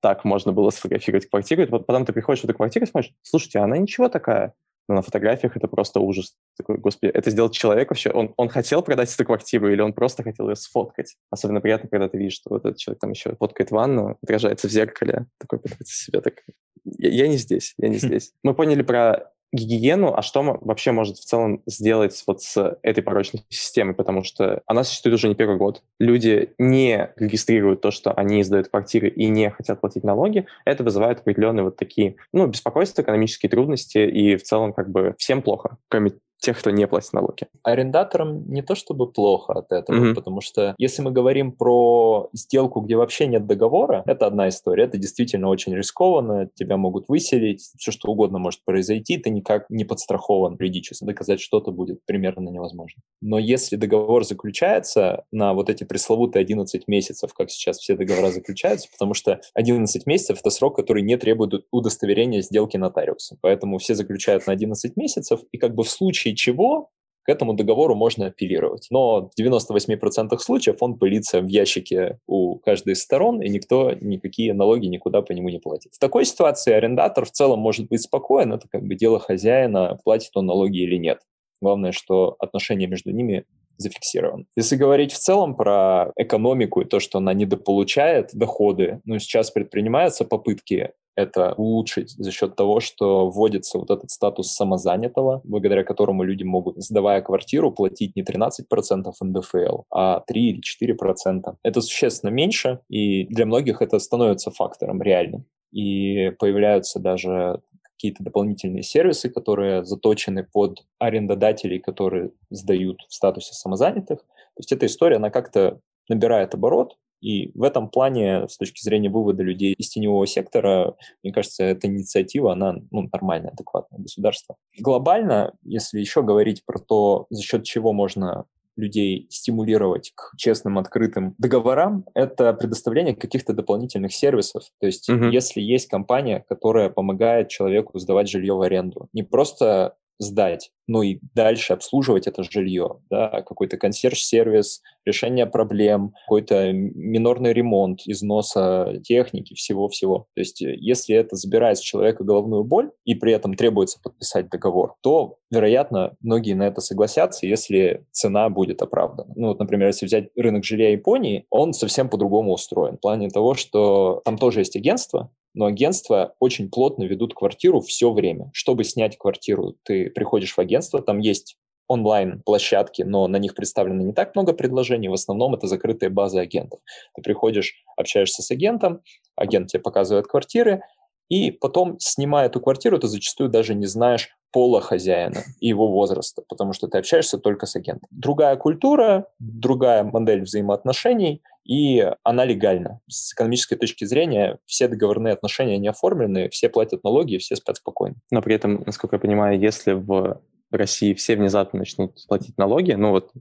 [0.00, 1.62] так можно было сфотографировать квартиру.
[1.62, 4.54] И потом ты приходишь в эту квартиру и смотришь, слушайте, она ничего такая.
[4.88, 6.34] Но на фотографиях это просто ужас.
[6.56, 8.10] Такой, господи, это сделал человек вообще?
[8.10, 11.16] Он, он хотел продать эту квартиру или он просто хотел ее сфоткать?
[11.30, 14.70] Особенно приятно, когда ты видишь, что вот этот человек там еще фоткает ванну, отражается в
[14.70, 16.42] зеркале, такой пытается себя так...
[16.84, 18.32] Я, я не здесь, я не здесь.
[18.42, 23.44] Мы поняли про гигиену, а что вообще может в целом сделать вот с этой порочной
[23.48, 25.82] системой, потому что она существует уже не первый год.
[25.98, 30.46] Люди не регистрируют то, что они сдают квартиры и не хотят платить налоги.
[30.64, 35.42] Это вызывает определенные вот такие, ну, беспокойства, экономические трудности, и в целом как бы всем
[35.42, 37.46] плохо, кроме тех, кто не платит налоги.
[37.62, 40.14] Арендаторам не то чтобы плохо от этого, mm-hmm.
[40.14, 44.98] потому что если мы говорим про сделку, где вообще нет договора, это одна история, это
[44.98, 50.56] действительно очень рискованно, тебя могут выселить, все что угодно может произойти, ты никак не подстрахован
[50.58, 53.02] юридически, доказать что-то будет примерно невозможно.
[53.20, 58.88] Но если договор заключается на вот эти пресловутые 11 месяцев, как сейчас все договора заключаются,
[58.90, 64.46] потому что 11 месяцев— это срок, который не требует удостоверения сделки нотариуса, поэтому все заключают
[64.46, 66.90] на 11 месяцев, и как бы в случае случае чего
[67.24, 68.86] к этому договору можно апеллировать.
[68.90, 74.54] Но в 98% случаев он пылится в ящике у каждой из сторон, и никто никакие
[74.54, 75.92] налоги никуда по нему не платит.
[75.92, 80.30] В такой ситуации арендатор в целом может быть спокоен, это как бы дело хозяина, платит
[80.36, 81.18] он налоги или нет.
[81.60, 83.44] Главное, что отношения между ними
[83.76, 84.46] зафиксирован.
[84.56, 90.24] Если говорить в целом про экономику и то, что она недополучает доходы, ну, сейчас предпринимаются
[90.24, 96.44] попытки это улучшить за счет того, что вводится вот этот статус самозанятого, благодаря которому люди
[96.44, 101.56] могут, сдавая квартиру, платить не 13% НДФЛ, а 3 или 4%.
[101.64, 105.44] Это существенно меньше, и для многих это становится фактором реальным.
[105.72, 114.20] И появляются даже какие-то дополнительные сервисы, которые заточены под арендодателей, которые сдают в статусе самозанятых.
[114.20, 119.10] То есть эта история, она как-то набирает оборот, и в этом плане, с точки зрения
[119.10, 124.56] вывода людей из теневого сектора, мне кажется, эта инициатива, она ну, нормальная, адекватная государство.
[124.78, 128.44] Глобально, если еще говорить про то, за счет чего можно
[128.78, 134.62] людей стимулировать к честным, открытым договорам, это предоставление каких-то дополнительных сервисов.
[134.80, 135.30] То есть, uh-huh.
[135.30, 141.18] если есть компания, которая помогает человеку сдавать жилье в аренду, не просто сдать, ну и
[141.34, 150.26] дальше обслуживать это жилье, да, какой-то консьерж-сервис, решение проблем, какой-то минорный ремонт, износа техники, всего-всего.
[150.34, 154.48] То есть э, если это забирает с человека головную боль и при этом требуется подписать
[154.50, 159.32] договор, то, вероятно, многие на это согласятся, если цена будет оправдана.
[159.34, 162.96] Ну вот, например, если взять рынок жилья Японии, он совсем по-другому устроен.
[162.96, 168.12] В плане того, что там тоже есть агентство, но агентства очень плотно ведут квартиру все
[168.12, 168.50] время.
[168.52, 171.56] Чтобы снять квартиру, ты приходишь в агентство, там есть
[171.88, 176.80] онлайн-площадки, но на них представлено не так много предложений, в основном это закрытые базы агентов.
[177.14, 179.00] Ты приходишь, общаешься с агентом,
[179.36, 180.82] агент тебе показывает квартиры,
[181.28, 186.42] и потом, снимая эту квартиру, ты зачастую даже не знаешь пола хозяина и его возраста,
[186.48, 188.08] потому что ты общаешься только с агентом.
[188.10, 193.00] Другая культура, другая модель взаимоотношений, и она легальна.
[193.08, 198.16] С экономической точки зрения все договорные отношения не оформлены, все платят налоги, все спят спокойно.
[198.30, 200.40] Но при этом, насколько я понимаю, если в
[200.76, 203.32] России все внезапно начнут платить налоги, ну вот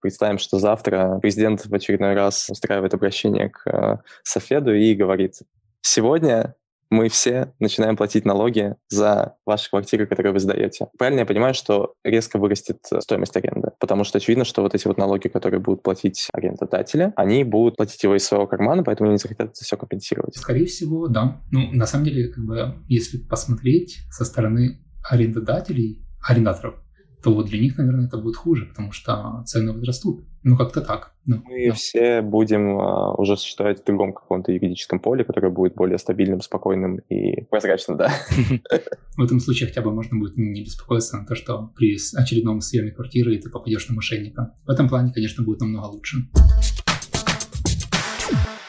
[0.00, 5.34] представим, что завтра президент в очередной раз устраивает обращение к э, Софеду и говорит,
[5.80, 6.54] сегодня
[6.90, 10.86] мы все начинаем платить налоги за ваши квартиры, которые вы сдаете.
[10.98, 13.70] Правильно я понимаю, что резко вырастет стоимость аренды?
[13.80, 18.02] Потому что очевидно, что вот эти вот налоги, которые будут платить арендодатели, они будут платить
[18.02, 20.36] его из своего кармана, поэтому они захотят это все компенсировать.
[20.36, 21.42] Скорее всего, да.
[21.50, 26.74] Ну, на самом деле, как бы, если посмотреть со стороны арендодателей, арендаторов,
[27.22, 30.24] то для них, наверное, это будет хуже, потому что цены возрастут.
[30.44, 31.12] Ну, как-то так.
[31.24, 31.74] Ну, Мы да.
[31.74, 36.98] все будем а, уже существовать в другом каком-то юридическом поле, которое будет более стабильным, спокойным
[37.08, 38.12] и прозрачным, да.
[39.16, 42.92] В этом случае хотя бы можно будет не беспокоиться на то, что при очередном съеме
[42.92, 44.54] квартиры ты попадешь на мошенника.
[44.64, 46.18] В этом плане, конечно, будет намного лучше.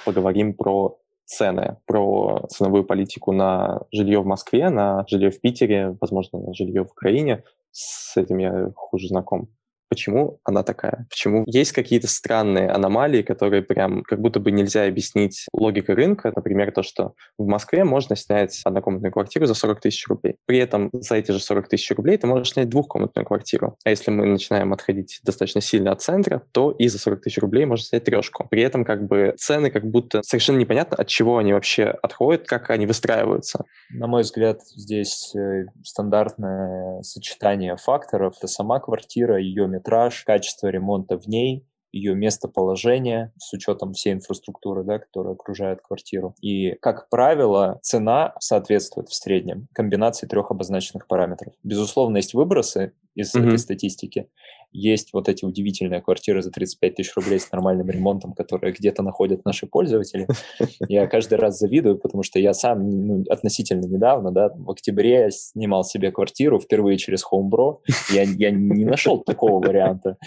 [0.04, 6.40] Поговорим про цены, про ценовую политику на жилье в Москве, на жилье в Питере, возможно,
[6.40, 7.44] на жилье в Украине.
[7.72, 9.50] С этим я хуже знаком.
[9.90, 15.46] Почему она такая, почему есть какие-то странные аномалии, которые прям как будто бы нельзя объяснить
[15.54, 16.32] логикой рынка.
[16.36, 20.36] Например, то, что в Москве можно снять однокомнатную квартиру за 40 тысяч рублей.
[20.46, 23.78] При этом за эти же 40 тысяч рублей ты можешь снять двухкомнатную квартиру.
[23.86, 27.66] А если мы начинаем отходить достаточно сильно от центра, то и за 40 тысяч рублей
[27.66, 28.48] можно снять трешку.
[28.50, 32.70] При этом как бы цены как будто совершенно непонятно, от чего они вообще отходят, как
[32.70, 33.66] они выстраиваются.
[33.90, 38.36] На мой взгляд, здесь э, стандартное сочетание факторов.
[38.38, 44.84] Это сама квартира, ее метраж, качество ремонта в ней, ее местоположение с учетом всей инфраструктуры,
[44.84, 46.36] да, которая окружает квартиру.
[46.42, 51.54] И, как правило, цена соответствует в среднем комбинации трех обозначенных параметров.
[51.64, 53.48] Безусловно, есть выбросы из mm-hmm.
[53.48, 54.28] этой статистики,
[54.72, 59.44] есть вот эти удивительные квартиры за 35 тысяч рублей с нормальным ремонтом, которые где-то находят
[59.46, 60.28] наши пользователи.
[60.88, 65.84] Я каждый раз завидую, потому что я сам ну, относительно недавно, да, в октябре снимал
[65.84, 67.78] себе квартиру впервые через Homebro.
[68.14, 70.18] Я, я не нашел такого варианта.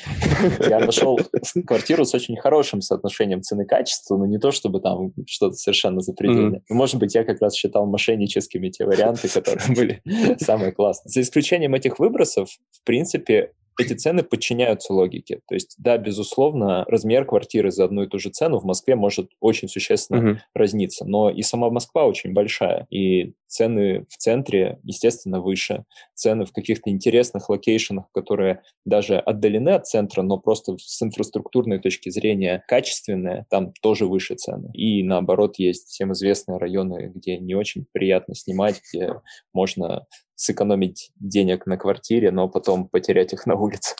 [0.68, 1.18] Я нашел
[1.66, 6.60] квартиру с очень хорошим соотношением цены-качества, но не то, чтобы там что-то совершенно запредельное.
[6.60, 6.74] Mm-hmm.
[6.74, 10.02] Может быть, я как раз считал мошенническими те варианты, которые были
[10.38, 11.10] самые классные.
[11.10, 12.48] За исключением этих выбросов,
[12.82, 15.40] в принципе, эти цены подчиняются логике.
[15.48, 19.30] То есть, да, безусловно, размер квартиры за одну и ту же цену в Москве может
[19.40, 20.38] очень существенно uh-huh.
[20.54, 25.84] разниться, но и сама Москва очень большая, и цены в центре, естественно, выше.
[26.14, 32.10] Цены в каких-то интересных локейшенах, которые даже отдалены от центра, но просто с инфраструктурной точки
[32.10, 34.70] зрения качественные, там тоже выше цены.
[34.74, 39.14] И наоборот, есть всем известные районы, где не очень приятно снимать, где
[39.52, 40.06] можно
[40.40, 43.94] сэкономить денег на квартире, но потом потерять их на улице.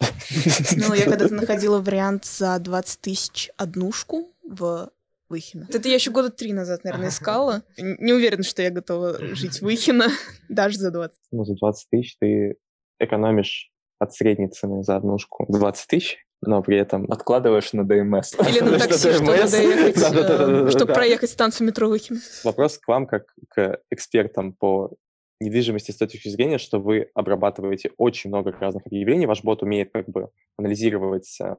[0.75, 4.91] Ну, я когда-то находила вариант за 20 тысяч однушку в
[5.29, 5.67] Выхино.
[5.69, 7.63] Это я еще года три назад, наверное, искала.
[7.77, 10.07] Не уверена, что я готова жить в Выхино
[10.49, 11.17] даже за 20.
[11.31, 12.57] Ну, за 20 тысяч ты
[12.99, 17.05] экономишь от средней цены за однушку 20 тысяч, но при этом...
[17.13, 18.33] Откладываешь на ДМС.
[18.49, 22.19] Или на такси, чтобы доехать, чтобы проехать станцию метро Выхино.
[22.45, 24.97] Вопрос к вам, как к экспертам по
[25.41, 29.91] недвижимости с той точки зрения, что вы обрабатываете очень много разных объявлений, ваш бот умеет
[29.93, 31.55] как бы анализировать э,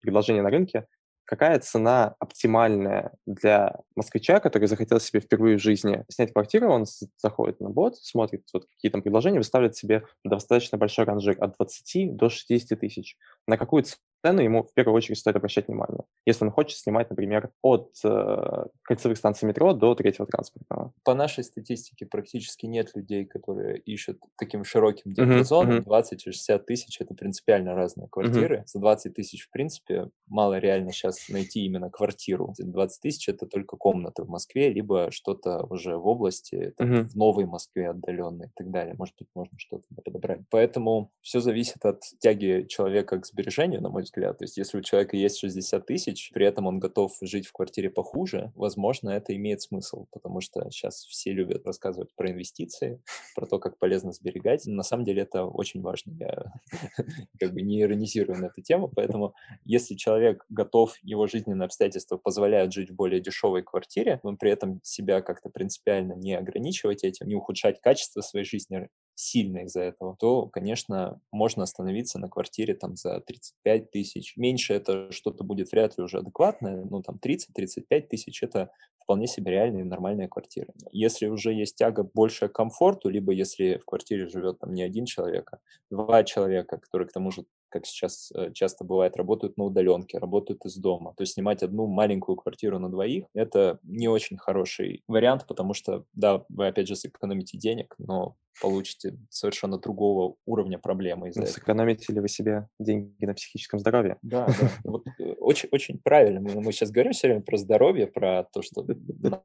[0.00, 0.86] предложения на рынке.
[1.24, 6.86] Какая цена оптимальная для москвича, который захотел себе впервые в жизни снять квартиру, он
[7.18, 12.16] заходит на бот, смотрит, вот какие там предложения, выставляет себе достаточно большой ранжир от 20
[12.16, 13.16] до 60 тысяч.
[13.46, 13.84] На какую
[14.22, 18.64] цену ему в первую очередь стоит обращать внимание, если он хочет снимать, например, от э,
[18.82, 20.92] кольцевых станций метро до третьего транспортного.
[21.04, 25.78] По нашей статистике практически нет людей, которые ищут таким широким диапазоном.
[25.78, 26.28] Uh-huh, uh-huh.
[26.48, 28.58] 20-60 тысяч— это принципиально разные квартиры.
[28.58, 28.66] Uh-huh.
[28.66, 32.54] За 20 тысяч, в принципе, мало реально сейчас найти именно квартиру.
[32.58, 37.04] 20 тысяч— это только комната в Москве, либо что-то уже в области, там, uh-huh.
[37.04, 38.94] в Новой Москве отдаленной и так далее.
[38.98, 40.40] Может быть, можно что-то подобрать.
[40.50, 44.38] Поэтому все зависит от тяги человека к сбережению, на мой взгляд.
[44.38, 47.90] То есть если у человека есть 60 тысяч, при этом он готов жить в квартире
[47.90, 53.02] похуже, возможно, это имеет смысл, потому что сейчас все любят рассказывать про инвестиции,
[53.34, 54.66] про то, как полезно сберегать.
[54.66, 56.12] На самом деле это очень важно.
[56.18, 56.52] Я
[57.40, 62.72] как бы не иронизирую на эту тему, поэтому если человек готов, его жизненные обстоятельства позволяют
[62.72, 67.34] жить в более дешевой квартире, но при этом себя как-то принципиально не ограничивать этим, не
[67.34, 68.88] ухудшать качество своей жизни
[69.20, 74.36] сильно из-за этого, то, конечно, можно остановиться на квартире там за 35 тысяч.
[74.36, 78.70] Меньше это что-то будет вряд ли уже адекватное, ну там 30-35 тысяч это
[79.02, 80.72] вполне себе реальные нормальные квартиры.
[80.92, 85.04] Если уже есть тяга больше к комфорту, либо если в квартире живет там не один
[85.04, 85.58] человек, а
[85.90, 90.64] два человека, которые к тому же как сейчас э, часто бывает, работают на удаленке, работают
[90.66, 91.14] из дома.
[91.16, 96.04] То есть снимать одну маленькую квартиру на двоих– это не очень хороший вариант, потому что,
[96.12, 101.54] да, вы опять же сэкономите денег, но получите совершенно другого уровня проблемы из-за этого.
[101.54, 104.18] Сэкономите ли вы себе деньги на психическом здоровье?
[104.22, 104.70] Да, да.
[104.84, 106.40] Вот, э, очень, очень правильно.
[106.40, 108.86] Мы, мы сейчас говорим все время про здоровье, про то, что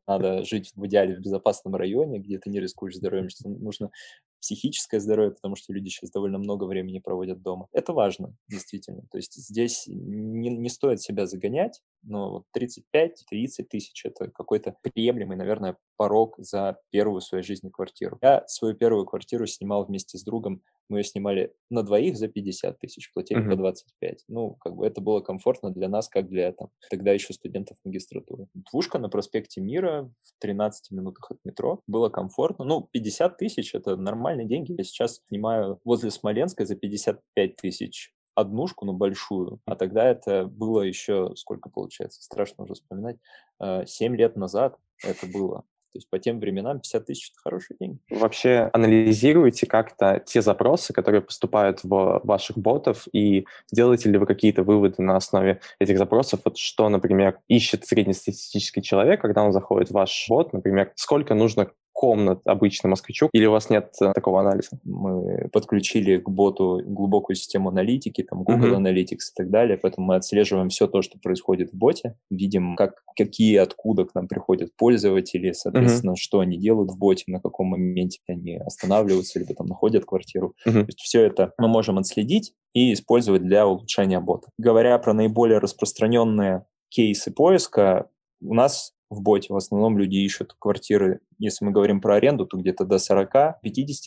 [0.07, 3.91] надо жить в идеале в безопасном районе, где ты не рискуешь здоровьем, что нужно
[4.41, 7.67] психическое здоровье, потому что люди сейчас довольно много времени проводят дома.
[7.71, 9.03] Это важно, действительно.
[9.11, 15.77] То есть здесь не, не стоит себя загонять, но 35-30 тысяч– это какой-то приемлемый, наверное,
[15.97, 18.19] порог за первую в своей жизни квартиру.
[18.21, 22.77] Я свою первую квартиру снимал вместе с другом мы ее снимали на двоих за 50
[22.79, 23.49] тысяч, платили uh-huh.
[23.49, 24.25] по 25.
[24.27, 28.47] Ну, как бы это было комфортно для нас, как для там, тогда еще студентов магистратуры.
[28.53, 31.81] Двушка на проспекте Мира в 13 минутах от метро.
[31.87, 32.65] Было комфортно.
[32.65, 34.75] Ну, 50 тысяч– это нормальные деньги.
[34.77, 39.59] Я сейчас снимаю возле Смоленска за 55 тысяч однушку, но большую.
[39.65, 43.17] А тогда это было еще, сколько получается, страшно уже вспоминать,
[43.59, 45.63] 7 э, лет назад это было.
[45.95, 47.99] То есть по тем временам 50 тысяч– это хороший день.
[48.09, 54.63] Вообще анализируете как-то те запросы, которые поступают в ваших ботов, и делаете ли вы какие-то
[54.63, 56.41] выводы на основе этих запросов?
[56.43, 61.71] Вот что, например, ищет среднестатистический человек, когда он заходит в ваш бот, например, сколько нужно
[61.95, 64.77] комнат обычно москвичу, или у вас нет э, такого анализа?
[64.83, 68.81] Мы подключили к боту глубокую систему аналитики, там Google uh-huh.
[68.81, 73.01] Analytics и так далее, поэтому мы отслеживаем все то, что происходит в боте, видим, как,
[73.15, 76.19] какие, откуда к нам приходят пользователи, соответственно, uh-huh.
[76.19, 80.53] что они делают в боте, на каком моменте они останавливаются, либо там находят квартиру.
[80.67, 80.73] Uh-huh.
[80.73, 84.49] То есть все это мы можем отследить и использовать для улучшения бота.
[84.57, 88.09] Говоря про наиболее распространенные кейсы поиска,
[88.41, 89.53] у нас в боте.
[89.53, 93.53] В основном люди ищут квартиры, если мы говорим про аренду, то где-то до 40-50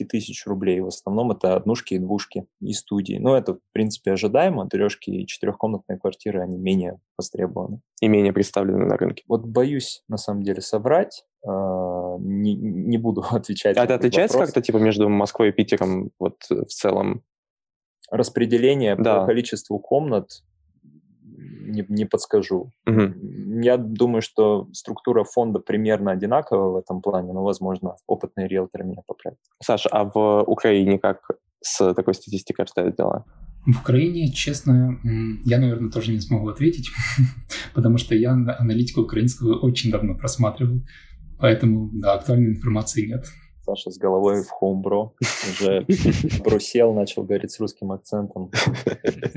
[0.08, 0.80] тысяч рублей.
[0.80, 3.18] В основном это однушки и двушки и студии.
[3.18, 4.68] Но это, в принципе, ожидаемо.
[4.68, 7.80] Трешки и четырехкомнатные квартиры, они менее востребованы.
[8.00, 9.24] И менее представлены на рынке.
[9.28, 11.24] Вот боюсь, на самом деле, соврать.
[11.46, 13.76] А, не, не буду отвечать.
[13.76, 17.22] А это отличается как-то типа между Москвой и Питером вот в целом?
[18.10, 19.20] Распределение да.
[19.20, 20.42] по количеству комнат
[21.48, 22.72] не, не подскажу.
[22.86, 23.62] Угу.
[23.62, 29.02] Я думаю, что структура фонда примерно одинаковая в этом плане, но, возможно, опытные риэлторы меня
[29.06, 29.38] поправят.
[29.62, 31.20] Саша, а в Украине как
[31.60, 33.24] с такой статистикой обстоят дела?
[33.66, 34.98] В Украине, честно,
[35.44, 36.90] я, наверное, тоже не смогу ответить,
[37.74, 40.80] потому что я аналитику украинского очень давно просматривал,
[41.38, 43.24] поэтому да, актуальной информации нет.
[43.68, 45.12] Саша с головой в хоумбро.
[45.50, 45.84] Уже
[46.44, 48.50] брусел, начал говорить с русским акцентом.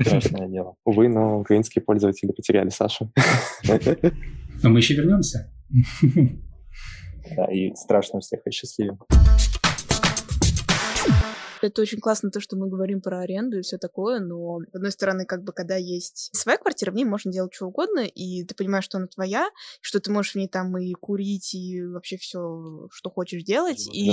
[0.00, 0.76] Страшное дело.
[0.86, 3.12] Увы, но украинские пользователи потеряли Сашу.
[4.62, 5.52] Но мы еще вернемся.
[7.36, 8.98] Да, и страшно всех осчастливим.
[11.62, 14.90] Это очень классно то, что мы говорим про аренду и все такое, но, с одной
[14.90, 18.54] стороны, как бы, когда есть своя квартира, в ней можно делать что угодно, и ты
[18.54, 19.48] понимаешь, что она твоя,
[19.80, 23.88] что ты можешь в ней там и курить, и вообще все, что хочешь делать.
[23.92, 24.10] И,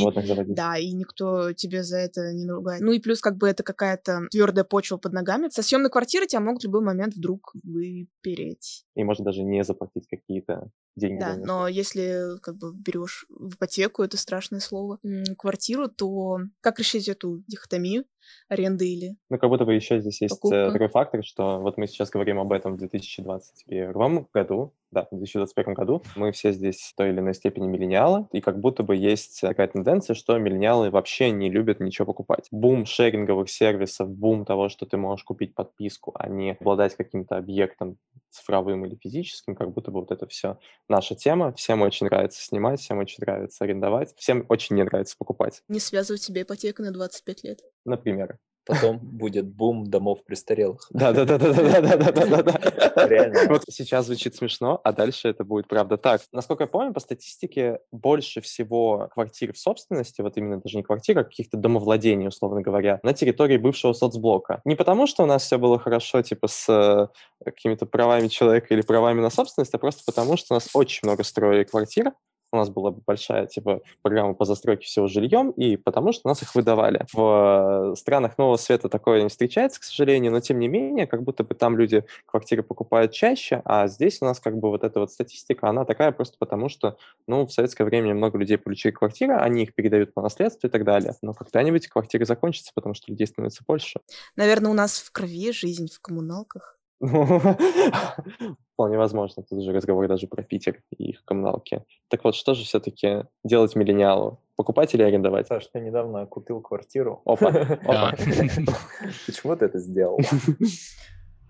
[0.48, 2.82] да, и никто тебе за это не наругает.
[2.82, 5.50] Ну и плюс, как бы, это какая-то твердая почва под ногами.
[5.50, 8.86] Со съемной квартиры тебя могут в любой момент вдруг выпереть.
[8.96, 11.20] И можно даже не заплатить какие-то деньги.
[11.20, 15.00] Да, но если как бы берешь в ипотеку, это страшное слово,
[15.38, 18.06] квартиру, то как решить эту дихотомию?
[18.48, 20.72] Аренды или Ну, как будто бы еще здесь есть э, покупка.
[20.72, 25.74] такой фактор, что вот мы сейчас говорим об этом в 2021 году, да, в 2021
[25.74, 29.42] году мы все здесь в той или иной степени миллениалы, и как будто бы есть
[29.42, 32.48] такая тенденция, что миллениалы вообще не любят ничего покупать.
[32.52, 37.98] Бум шеринговых сервисов, бум того, что ты можешь купить подписку, а не обладать каким-то объектом
[38.32, 41.54] цифровым или физическим, как будто бы вот это все наша тема.
[41.54, 45.62] Всем очень нравится снимать, всем очень нравится арендовать, всем очень не нравится покупать.
[45.68, 47.62] Не связывать себе ипотеку на 25 лет.
[47.86, 48.38] Например.
[48.70, 50.86] Потом будет бум домов престарелых.
[50.92, 53.08] Да, да, да, да, да, да, да, да, да.
[53.08, 53.40] Реально.
[53.50, 56.22] Вот сейчас звучит смешно, а дальше это будет правда так.
[56.32, 61.18] Насколько я помню, по статистике больше всего квартир в собственности, вот именно даже не квартир,
[61.18, 64.62] а каких-то домовладений, условно говоря, на территории бывшего соцблока.
[64.66, 67.08] Не потому, что у нас все было хорошо, типа, с э,
[67.44, 71.24] какими-то правами человека или правами на собственность, а просто потому, что у нас очень много
[71.24, 72.12] строили квартир,
[72.52, 76.56] у нас была большая типа программа по застройке всего жильем, и потому что нас их
[76.56, 77.06] выдавали.
[77.14, 81.44] В странах Нового Света такое не встречается, к сожалению, но тем не менее, как будто
[81.44, 85.12] бы там люди квартиры покупают чаще, а здесь у нас как бы вот эта вот
[85.12, 86.98] статистика, она такая просто потому, что,
[87.28, 90.84] ну, в советское время много людей получили квартиры, они их передают по наследству и так
[90.84, 91.14] далее.
[91.22, 94.00] Но когда-нибудь квартиры закончатся, потому что людей становится больше.
[94.36, 96.79] Наверное, у нас в крови жизнь в коммуналках.
[98.74, 99.44] Вполне возможно.
[99.44, 101.84] Тут уже разговор даже про Питер и их коммуналки.
[102.10, 104.42] Так вот, что же все-таки делать миллениалу?
[104.56, 105.48] Покупать или арендовать?
[105.48, 107.22] Саш, ты недавно купил квартиру.
[107.26, 107.48] Опа,
[107.84, 108.12] опа.
[109.26, 110.20] Почему ты это сделал?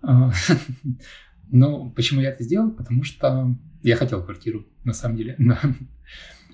[0.02, 0.30] А,
[1.50, 2.70] ну, почему я это сделал?
[2.70, 5.36] Потому что я хотел квартиру, на самом деле.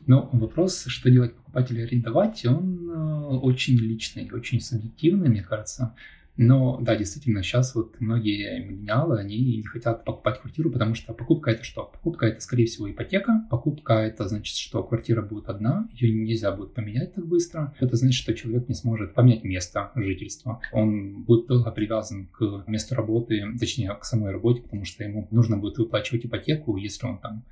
[0.07, 5.97] Но вопрос, что делать, покупать или арендовать, он э, очень личный, очень субъективный, мне кажется.
[6.37, 11.51] Но да, действительно, сейчас вот многие миллениалы, они не хотят покупать квартиру, потому что покупка
[11.51, 11.85] это что?
[11.85, 13.47] Покупка это, скорее всего, ипотека.
[13.51, 17.75] Покупка это значит, что квартира будет одна, ее нельзя будет поменять так быстро.
[17.81, 20.61] Это значит, что человек не сможет поменять место жительства.
[20.73, 25.57] Он будет долго привязан к месту работы, точнее, к самой работе, потому что ему нужно
[25.57, 27.45] будет выплачивать ипотеку, если он там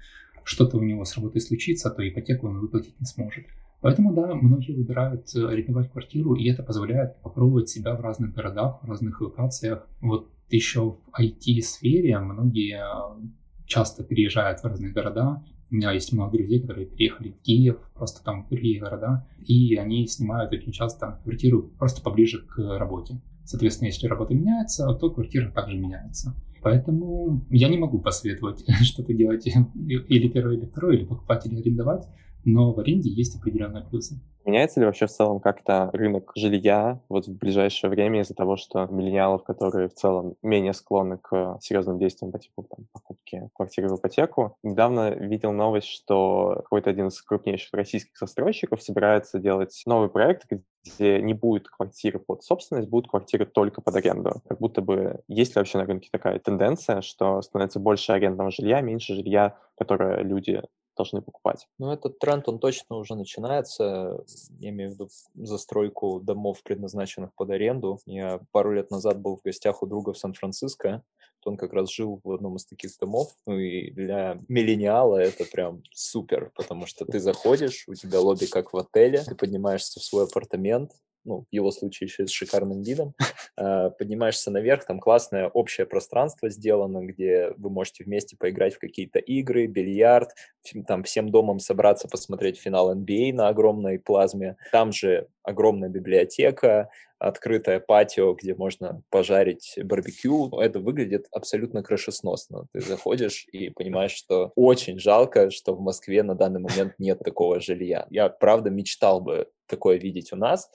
[0.45, 3.47] что-то у него с работой случится, то ипотеку он выплатить не сможет.
[3.85, 8.83] Поэтому, да, многие выбирают э, арендовать квартиру, и это позволяет попробовать себя в разных городах,
[8.83, 9.87] в разных локациях.
[10.01, 13.27] Вот еще в IT-сфере многие э,
[13.67, 15.45] часто переезжают в разные города.
[15.71, 19.75] У меня есть много друзей, которые переехали в Киев, просто там в другие города, и
[19.77, 23.21] они снимают очень часто квартиру просто поближе к работе.
[23.45, 26.35] Соответственно, если работа меняется, то квартира также меняется.
[26.63, 32.09] Поэтому я не могу посоветовать что-то делать или первое, или второе, или покупать, или арендовать.
[32.45, 34.21] Но в аренде есть определенные плюсы.
[34.45, 38.87] Меняется ли вообще в целом как-то рынок жилья вот в ближайшее время из-за того, что
[38.87, 43.97] миллениалов, которые в целом менее склонны к серьезным действиям по типу там, покупки квартиры в
[43.97, 44.59] ипотеку?
[44.63, 50.47] Недавно видел новость, что какой-то один из крупнейших российских застройщиков собирается делать новый проект,
[50.85, 54.43] где не будет квартиры под собственность, будут квартиры только под аренду.
[54.47, 58.83] Как будто бы есть ли вообще на рынке такая тенденция, что становится больше арендного жилья,
[58.83, 60.63] меньше жилья, которое люди
[60.97, 61.69] должны покупать.
[61.79, 64.25] Ну, этот тренд, он точно уже начинается.
[64.59, 68.01] Я имею в виду застройку домов, предназначенных под аренду.
[68.07, 71.03] Я пару лет назад был в гостях у друга в Сан-Франциско.
[71.47, 73.33] Он как раз жил в одном из таких домов.
[73.47, 78.73] Ну и для миллениала это прям супер, потому что ты заходишь, у тебя лобби как
[78.73, 80.93] в отеле, ты поднимаешься в свой апартамент,
[81.25, 83.15] ну, в его случае еще с шикарным видом,
[83.57, 89.19] а, поднимаешься наверх, там классное общее пространство сделано, где вы можете вместе поиграть в какие-то
[89.19, 90.31] игры, бильярд,
[90.87, 94.57] там всем домом собраться, посмотреть финал NBA на огромной плазме.
[94.73, 100.51] Там же огромная библиотека, открытое патио, где можно пожарить барбекю.
[100.59, 102.67] Это выглядит абсолютно крышесносно.
[102.73, 107.61] Ты заходишь и понимаешь, что очень жалко, что в Москве на данный момент нет такого
[107.61, 108.07] жилья.
[108.11, 110.71] Я, правда, мечтал бы такое видеть у нас,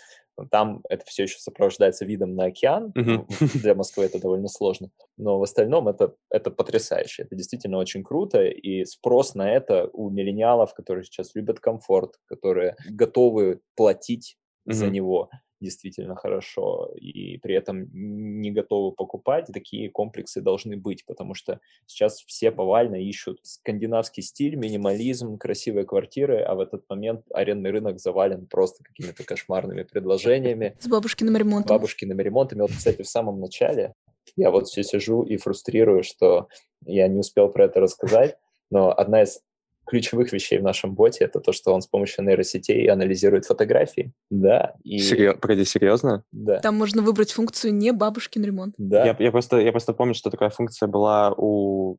[0.45, 2.91] там это все еще сопровождается видом на океан.
[2.95, 3.61] Mm-hmm.
[3.61, 4.89] Для Москвы это довольно сложно.
[5.17, 7.23] Но в остальном это, это потрясающе.
[7.23, 8.43] Это действительно очень круто.
[8.43, 14.37] И спрос на это у миллениалов, которые сейчас любят комфорт, которые готовы платить
[14.67, 14.73] mm-hmm.
[14.73, 15.29] за него
[15.59, 22.21] действительно хорошо и при этом не готовы покупать, такие комплексы должны быть, потому что сейчас
[22.21, 28.47] все повально ищут скандинавский стиль, минимализм, красивые квартиры, а в этот момент арендный рынок завален
[28.47, 30.75] просто какими-то кошмарными предложениями.
[30.79, 31.75] С бабушкиным ремонтом.
[31.75, 32.59] Бабушкиным ремонтом.
[32.59, 33.93] И вот, кстати, в самом начале
[34.35, 36.47] я вот все сижу и фрустрирую, что
[36.85, 38.37] я не успел про это рассказать,
[38.69, 39.41] но одна из
[39.89, 44.13] ключевых вещей в нашем боте это то, что он с помощью нейросетей анализирует фотографии.
[44.29, 44.75] Да.
[44.83, 44.99] И...
[44.99, 45.35] Серьез...
[45.41, 46.23] Погоди, серьезно?
[46.31, 46.59] Да.
[46.59, 48.75] Там можно выбрать функцию не бабушкин ремонт.
[48.77, 49.05] Да.
[49.05, 51.97] Я, я, просто, я просто помню, что такая функция была у,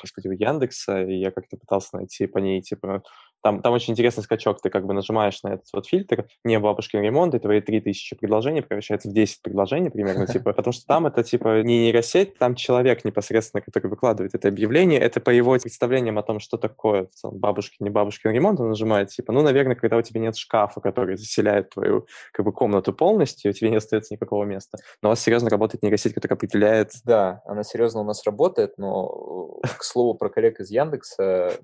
[0.00, 3.02] господи, у Яндекса, и я как-то пытался найти по ней, типа,
[3.44, 4.62] там, там очень интересный скачок.
[4.62, 8.62] Ты как бы нажимаешь на этот вот фильтр, не бабушкин ремонт, и твои 3000 предложений
[8.62, 13.04] превращаются в 10 предложений примерно, типа, потому что там это, типа, не нейросеть, там человек
[13.04, 17.90] непосредственно, который выкладывает это объявление, это по его представлениям о том, что такое бабушкин, не
[17.90, 22.06] бабушкин ремонт, он нажимает, типа, ну, наверное, когда у тебя нет шкафа, который заселяет твою,
[22.32, 24.78] как бы, комнату полностью, у тебя не остается никакого места.
[25.02, 26.92] Но у вас серьезно работает нейросеть, которая определяет...
[27.04, 31.58] Да, она серьезно у нас работает, но, к слову, про коллег из Яндекса,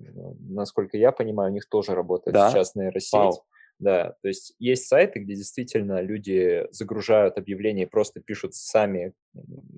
[0.47, 2.51] насколько я понимаю, у них тоже работает да?
[2.51, 3.13] сейчас нейросеть.
[3.13, 3.45] Вау.
[3.79, 9.15] Да, то есть есть сайты, где действительно люди загружают объявления и просто пишут сами,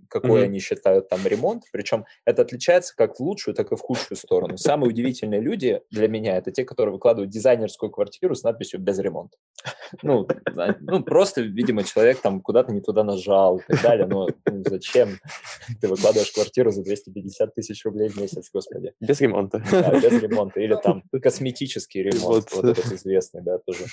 [0.09, 0.45] какой mm-hmm.
[0.45, 1.65] они считают там ремонт.
[1.73, 4.57] Причем это отличается как в лучшую, так и в худшую сторону.
[4.57, 9.39] Самые удивительные люди для меня это те, которые выкладывают дизайнерскую квартиру с надписью «без ремонта».
[10.03, 10.27] Ну,
[10.81, 14.07] ну просто, видимо, человек там куда-то не туда нажал и так далее.
[14.07, 15.19] Но ну, зачем
[15.81, 18.93] ты выкладываешь квартиру за 250 тысяч рублей в месяц, господи?
[19.01, 19.63] Без ремонта.
[19.71, 20.61] Да, без ремонта.
[20.61, 23.85] Или там косметический ремонт, вот, вот этот известный, да, тоже.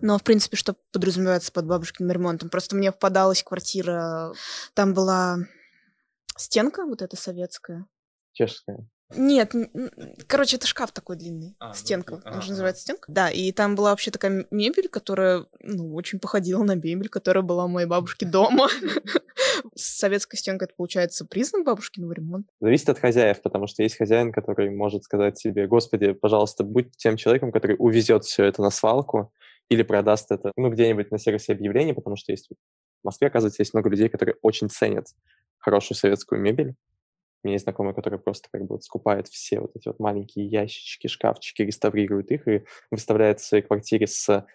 [0.00, 2.48] Но, в принципе, что подразумевается под бабушкиным ремонтом?
[2.48, 4.32] Просто мне попадалась квартира,
[4.74, 5.38] там была
[6.36, 7.86] стенка вот эта советская.
[8.32, 8.88] Чешская.
[9.16, 9.54] Нет,
[10.26, 13.04] короче, это шкаф такой длинный, а, ну, стенка, ну, он же называется стенка.
[13.12, 17.66] Да, и там была вообще такая мебель, которая, ну, очень походила на мебель, которая была
[17.66, 18.68] у моей бабушки дома.
[19.74, 22.48] Советская стенка, это получается признак бабушкиного ремонта?
[22.60, 27.16] Зависит от хозяев, потому что есть хозяин, который может сказать себе, господи, пожалуйста, будь тем
[27.16, 29.32] человеком, который увезет все это на свалку,
[29.72, 33.74] или продаст это, ну, где-нибудь на сервисе объявлений, потому что есть в Москве, оказывается, есть
[33.74, 35.06] много людей, которые очень ценят
[35.58, 36.74] хорошую советскую мебель.
[37.42, 40.46] У меня есть знакомые, которые просто как бы вот скупают все вот эти вот маленькие
[40.46, 44.46] ящички, шкафчики, реставрируют их и выставляют в своей квартире с,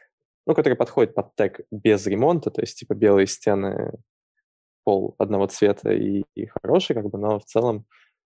[0.45, 3.91] ну, которые подходят под тег без ремонта, то есть типа белые стены,
[4.86, 7.86] пол одного цвета и, и хороший, как бы, но в целом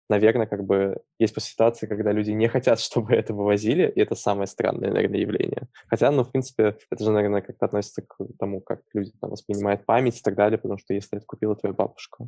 [0.10, 4.48] наверное, как бы есть ситуации, когда люди не хотят, чтобы это вывозили, и это самое
[4.48, 5.68] странное, наверное, явление.
[5.88, 9.86] Хотя, ну, в принципе, это же, наверное, как-то относится к тому, как люди там воспринимают
[9.86, 12.28] память и так далее, потому что если это купила твоя бабушка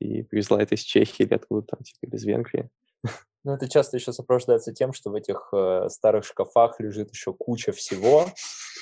[0.00, 2.68] и привезла это из Чехии или откуда-то, типа, из Венгрии,
[3.46, 7.70] ну, это часто еще сопровождается тем, что в этих э, старых шкафах лежит еще куча
[7.70, 8.26] всего,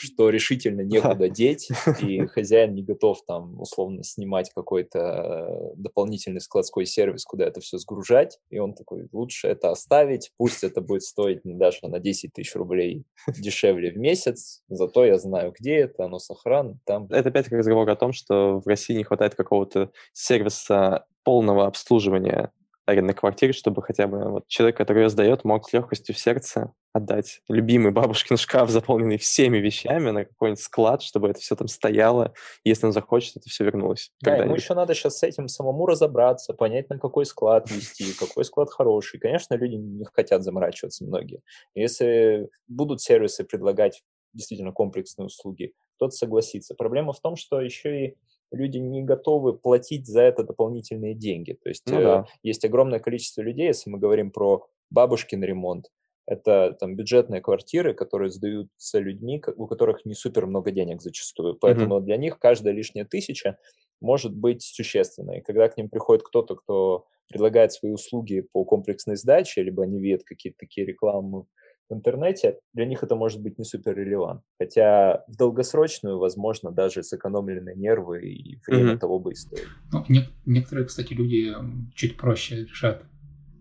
[0.01, 1.69] что решительно некуда деть,
[2.01, 7.77] и хозяин не готов там условно снимать какой-то э, дополнительный складской сервис, куда это все
[7.77, 12.55] сгружать, и он такой, лучше это оставить, пусть это будет стоить даже на 10 тысяч
[12.55, 13.05] рублей
[13.39, 17.07] дешевле в месяц, зато я знаю, где это, оно сохранно там.
[17.11, 22.51] Это опять разговор о том, что в России не хватает какого-то сервиса полного обслуживания
[22.87, 26.73] арендной квартире, чтобы хотя бы вот человек, который ее сдает, мог с легкостью в сердце
[26.93, 32.35] отдать любимый бабушкин шкаф, заполненный всеми вещами, на какой-нибудь склад, чтобы это все там стояло,
[32.63, 34.13] если он захочет, это все вернулось.
[34.23, 38.45] Да, ему еще надо сейчас с этим самому разобраться, понять, на какой склад вести, какой
[38.45, 39.19] склад хороший.
[39.19, 41.41] Конечно, люди не хотят заморачиваться многие.
[41.75, 44.03] Если будут сервисы предлагать
[44.35, 46.75] действительно комплексные услуги, кто-то согласится.
[46.75, 48.17] Проблема в том, что еще и
[48.55, 51.59] люди не готовы платить за это дополнительные деньги.
[51.63, 52.21] То есть ну, да.
[52.21, 55.91] э, есть огромное количество людей, если мы говорим про бабушкин ремонт,
[56.27, 61.55] это там бюджетные квартиры, которые сдаются людьми, у которых не супер много денег зачастую.
[61.55, 62.05] Поэтому mm-hmm.
[62.05, 63.59] для них каждая лишняя тысяча
[64.01, 65.43] может быть существенной.
[65.43, 70.25] Когда к ним приходит кто-то, кто предлагает свои услуги по комплексной сдаче, либо они видят
[70.25, 71.45] какие-то такие рекламы
[71.89, 74.43] в интернете, для них это может быть не супер релевант.
[74.59, 78.99] Хотя в долгосрочную, возможно, даже сэкономленные нервы и время mm-hmm.
[78.99, 79.69] того бы и стоит.
[79.93, 81.55] Ну, не, некоторые, кстати, люди
[81.95, 83.05] чуть проще решают,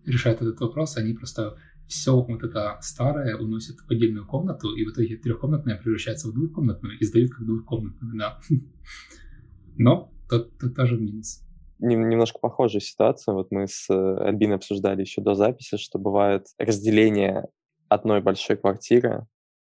[0.06, 0.98] решают этот вопрос.
[0.98, 1.58] Они просто
[1.88, 6.98] все вот это старое уносят в отдельную комнату, и в итоге трехкомнатная превращается в двухкомнатную
[6.98, 8.40] и сдают как двухкомнатную, да.
[9.78, 11.42] Но тут тоже минус.
[11.80, 13.34] Немножко похожая ситуация.
[13.34, 17.46] Вот мы с э, Альбиной обсуждали еще до записи, что бывает разделение
[17.94, 19.26] одной большой квартиры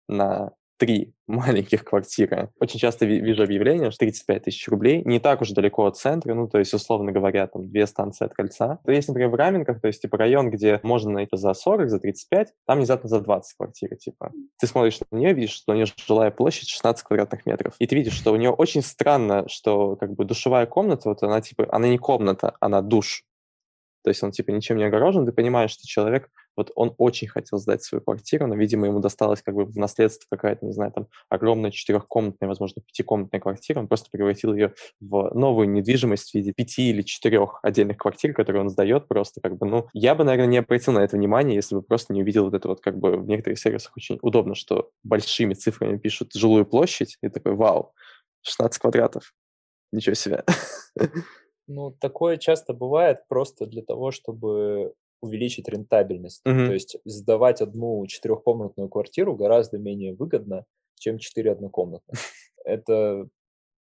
[0.09, 2.51] на три маленьких квартиры.
[2.59, 6.49] Очень часто вижу объявление, что 35 тысяч рублей, не так уж далеко от центра, ну,
[6.49, 8.79] то есть, условно говоря, там, две станции от кольца.
[8.85, 12.01] То есть, например, в Раменках, то есть, типа, район, где можно найти за 40, за
[12.01, 14.33] 35, там внезапно за 20 квартир, типа.
[14.59, 17.75] Ты смотришь на нее, видишь, что у нее жилая площадь 16 квадратных метров.
[17.79, 21.41] И ты видишь, что у нее очень странно, что, как бы, душевая комната, вот она,
[21.43, 23.25] типа, она не комната, она душ.
[24.03, 27.59] То есть он, типа, ничем не огорожен, ты понимаешь, что человек вот он очень хотел
[27.59, 31.09] сдать свою квартиру, но, видимо, ему досталась как бы в наследство какая-то, не знаю, там,
[31.29, 33.81] огромная четырехкомнатная, возможно, пятикомнатная квартира.
[33.81, 38.63] Он просто превратил ее в новую недвижимость в виде пяти или четырех отдельных квартир, которые
[38.63, 41.75] он сдает просто как бы, ну, я бы, наверное, не обратил на это внимание, если
[41.75, 44.91] бы просто не увидел вот это вот как бы в некоторых сервисах очень удобно, что
[45.03, 47.93] большими цифрами пишут жилую площадь, и такой, вау,
[48.43, 49.35] 16 квадратов.
[49.93, 50.45] Ничего себе.
[51.73, 56.43] Ну, такое часто бывает просто для того, чтобы увеличить рентабельность.
[56.47, 56.67] Mm-hmm.
[56.67, 60.65] То есть сдавать одну четырехкомнатную квартиру гораздо менее выгодно,
[60.97, 62.19] чем четыре однокомнатных.
[62.65, 63.29] Это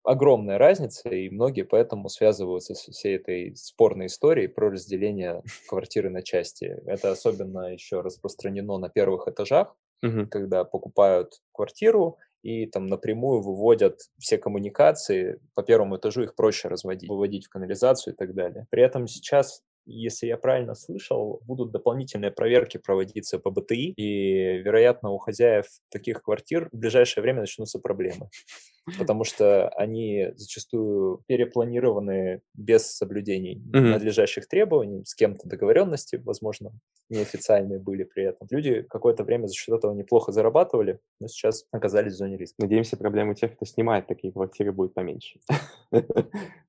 [0.02, 6.22] огромная разница, и многие поэтому связываются с всей этой спорной историей про разделение квартиры на
[6.22, 6.80] части.
[6.86, 10.26] Это особенно еще распространено на первых этажах, mm-hmm.
[10.26, 15.40] когда покупают квартиру и там напрямую выводят все коммуникации.
[15.54, 18.66] По первому этажу их проще разводить, выводить в канализацию и так далее.
[18.70, 19.62] При этом сейчас
[19.92, 26.22] если я правильно слышал, будут дополнительные проверки проводиться по БТИ, и, вероятно, у хозяев таких
[26.22, 28.28] квартир в ближайшее время начнутся проблемы,
[28.98, 33.80] потому что они зачастую перепланированы без соблюдений mm-hmm.
[33.80, 36.72] надлежащих требований, с кем-то договоренности, возможно,
[37.08, 38.46] неофициальные были при этом.
[38.50, 42.56] Люди какое-то время за счет этого неплохо зарабатывали, но сейчас оказались в зоне риска.
[42.58, 45.40] Надеемся, проблемы тех, кто снимает такие квартиры, будет поменьше.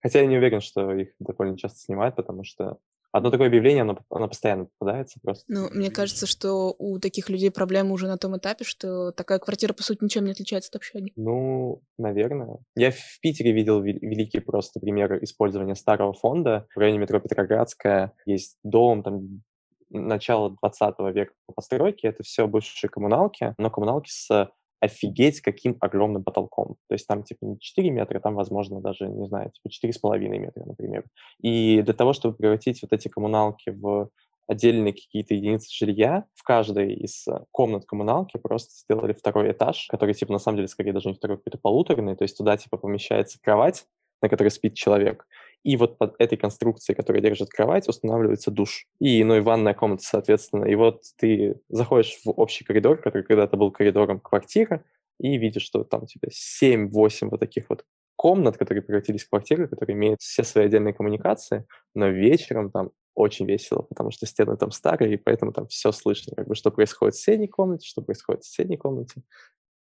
[0.02, 2.78] Хотя я не уверен, что их довольно часто снимают, потому что
[3.12, 5.44] одно такое объявление, оно, оно постоянно попадается просто.
[5.48, 9.74] Ну, мне кажется, что у таких людей проблемы уже на том этапе, что такая квартира,
[9.74, 11.12] по сути, ничем не отличается от общаги.
[11.16, 12.60] Ну, наверное.
[12.76, 16.68] Я в Питере видел великий просто пример использования старого фонда.
[16.74, 19.42] В районе метро Петроградская есть дом, там
[19.90, 24.50] начала 20 века по постройке, это все бывшие коммуналки, но коммуналки с
[24.82, 26.76] офигеть каким огромным потолком.
[26.90, 30.66] То есть там типа не 4 метра, там, возможно, даже, не знаю, типа 4,5 метра,
[30.66, 31.06] например.
[31.40, 34.10] И для того, чтобы превратить вот эти коммуналки в
[34.48, 40.34] отдельные какие-то единицы жилья, в каждой из комнат коммуналки просто сделали второй этаж, который, типа,
[40.34, 43.86] на самом деле, скорее даже не второй, какой-то полуторный, то есть туда, типа, помещается кровать,
[44.22, 45.26] на которой спит человек,
[45.64, 48.88] и вот под этой конструкцией, которая держит кровать, устанавливается душ.
[49.00, 50.66] И, ну, и ванная комната, соответственно.
[50.66, 54.84] И вот ты заходишь в общий коридор, который когда-то был коридором квартиры,
[55.20, 57.86] и видишь, что там у тебя 7-8 вот таких вот
[58.16, 63.46] комнат, которые превратились в квартиры, которые имеют все свои отдельные коммуникации, но вечером там очень
[63.46, 67.16] весело, потому что стены там старые, и поэтому там все слышно, как бы, что происходит
[67.16, 69.22] в соседней комнате, что происходит в соседней комнате.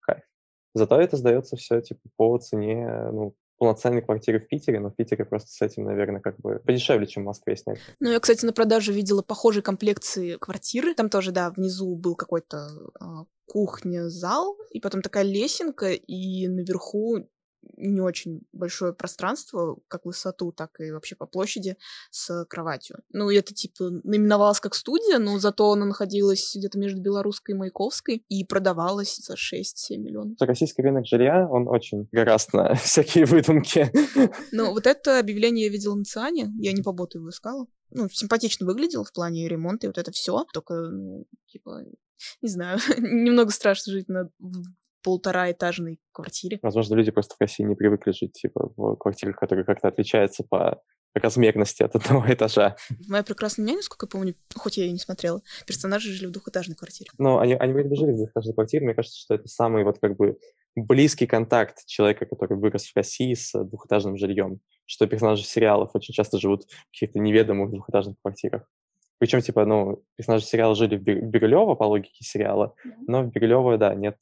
[0.01, 0.23] Кайф.
[0.75, 5.27] Зато это сдается все, типа, по цене, ну, полноценной квартиры в Питере, но в Питере
[5.27, 7.79] просто с этим, наверное, как бы подешевле, чем в Москве снять.
[8.01, 10.95] Ну, я, кстати, на продаже видела похожие комплекции квартиры.
[10.95, 17.29] Там тоже, да, внизу был какой-то а, кухня-зал, и потом такая лесенка, и наверху
[17.77, 21.77] не очень большое пространство, как высоту, так и вообще по площади
[22.11, 22.99] с кроватью.
[23.13, 28.25] Ну, это, типа, наименовалось как студия, но зато она находилась где-то между Белорусской и Маяковской
[28.29, 30.37] и продавалась за 6-7 миллионов.
[30.41, 33.91] Российский рынок жилья, он очень гораст на всякие выдумки.
[34.53, 37.67] Ну, вот это объявление я видела на Циане, я не по боту его искала.
[37.91, 41.83] Ну, симпатично выглядел в плане ремонта и вот это все, только, ну, типа,
[42.41, 44.75] Не знаю, немного страшно жить на полтора
[45.05, 46.59] этажной квартире.
[46.63, 50.83] Возможно, люди просто в России не привыкли жить типа в квартирах, которые как-то отличаются по
[51.15, 52.77] размерности от одного этажа.
[53.09, 56.77] Моя прекрасная няня, насколько я помню, хоть я ее не смотрела, персонажи жили в двухэтажной
[56.77, 57.11] квартире.
[57.19, 59.99] Ну, они, они вроде бы жили в двухэтажной квартире, мне кажется, что это самый вот
[59.99, 60.39] как бы
[60.77, 66.39] близкий контакт человека, который вырос в России с двухэтажным жильем, что персонажи сериалов очень часто
[66.39, 68.69] живут в каких-то неведомых двухэтажных квартирах.
[69.19, 72.75] Причем, типа, ну, персонажи сериала жили в Бирюлево по логике сериала,
[73.07, 74.17] но в Бирюлево, да, нет...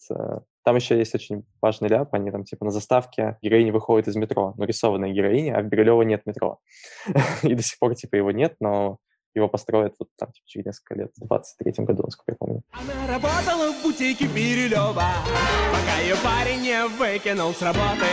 [0.69, 4.53] Там еще есть очень важный ляп, они там, типа, на заставке героиня выходит из метро,
[4.59, 6.59] нарисованная героиня, а в Бирюлево нет метро.
[7.43, 8.99] И до сих пор, типа, его нет, но
[9.35, 12.61] его построят вот там типа, через несколько лет, в 23 году, насколько я помню.
[12.73, 18.05] Она работала в бутике Бирюлева, пока ее парень не выкинул с работы.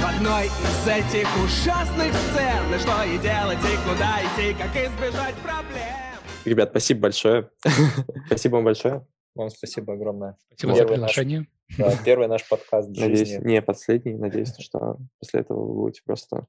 [0.00, 6.16] В одной из этих ужасных сцен, что и делать, и куда идти, как избежать проблем.
[6.46, 7.50] Ребят, спасибо большое.
[8.26, 9.04] спасибо вам большое.
[9.34, 10.36] Вам спасибо огромное.
[10.48, 11.46] Спасибо первый за приглашение.
[11.78, 13.46] Наш, да, первый наш подкаст в Надеюсь, жизни.
[13.46, 14.14] не последний.
[14.14, 16.46] Надеюсь, что после этого вы будете просто...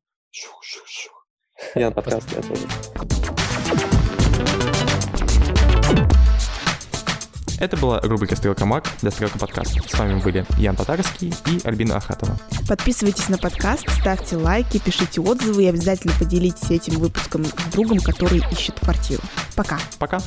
[1.76, 2.68] Я на подкаст я тоже.
[7.60, 9.72] Это была рубрика «Стрелка Мак» для «Стрелка подкаст».
[9.86, 12.38] С вами были Ян Татарский и Альбина Ахатова.
[12.70, 18.42] Подписывайтесь на подкаст, ставьте лайки, пишите отзывы и обязательно поделитесь этим выпуском с другом, который
[18.52, 19.22] ищет квартиру.
[19.58, 19.78] Пока.
[20.00, 20.20] Пока.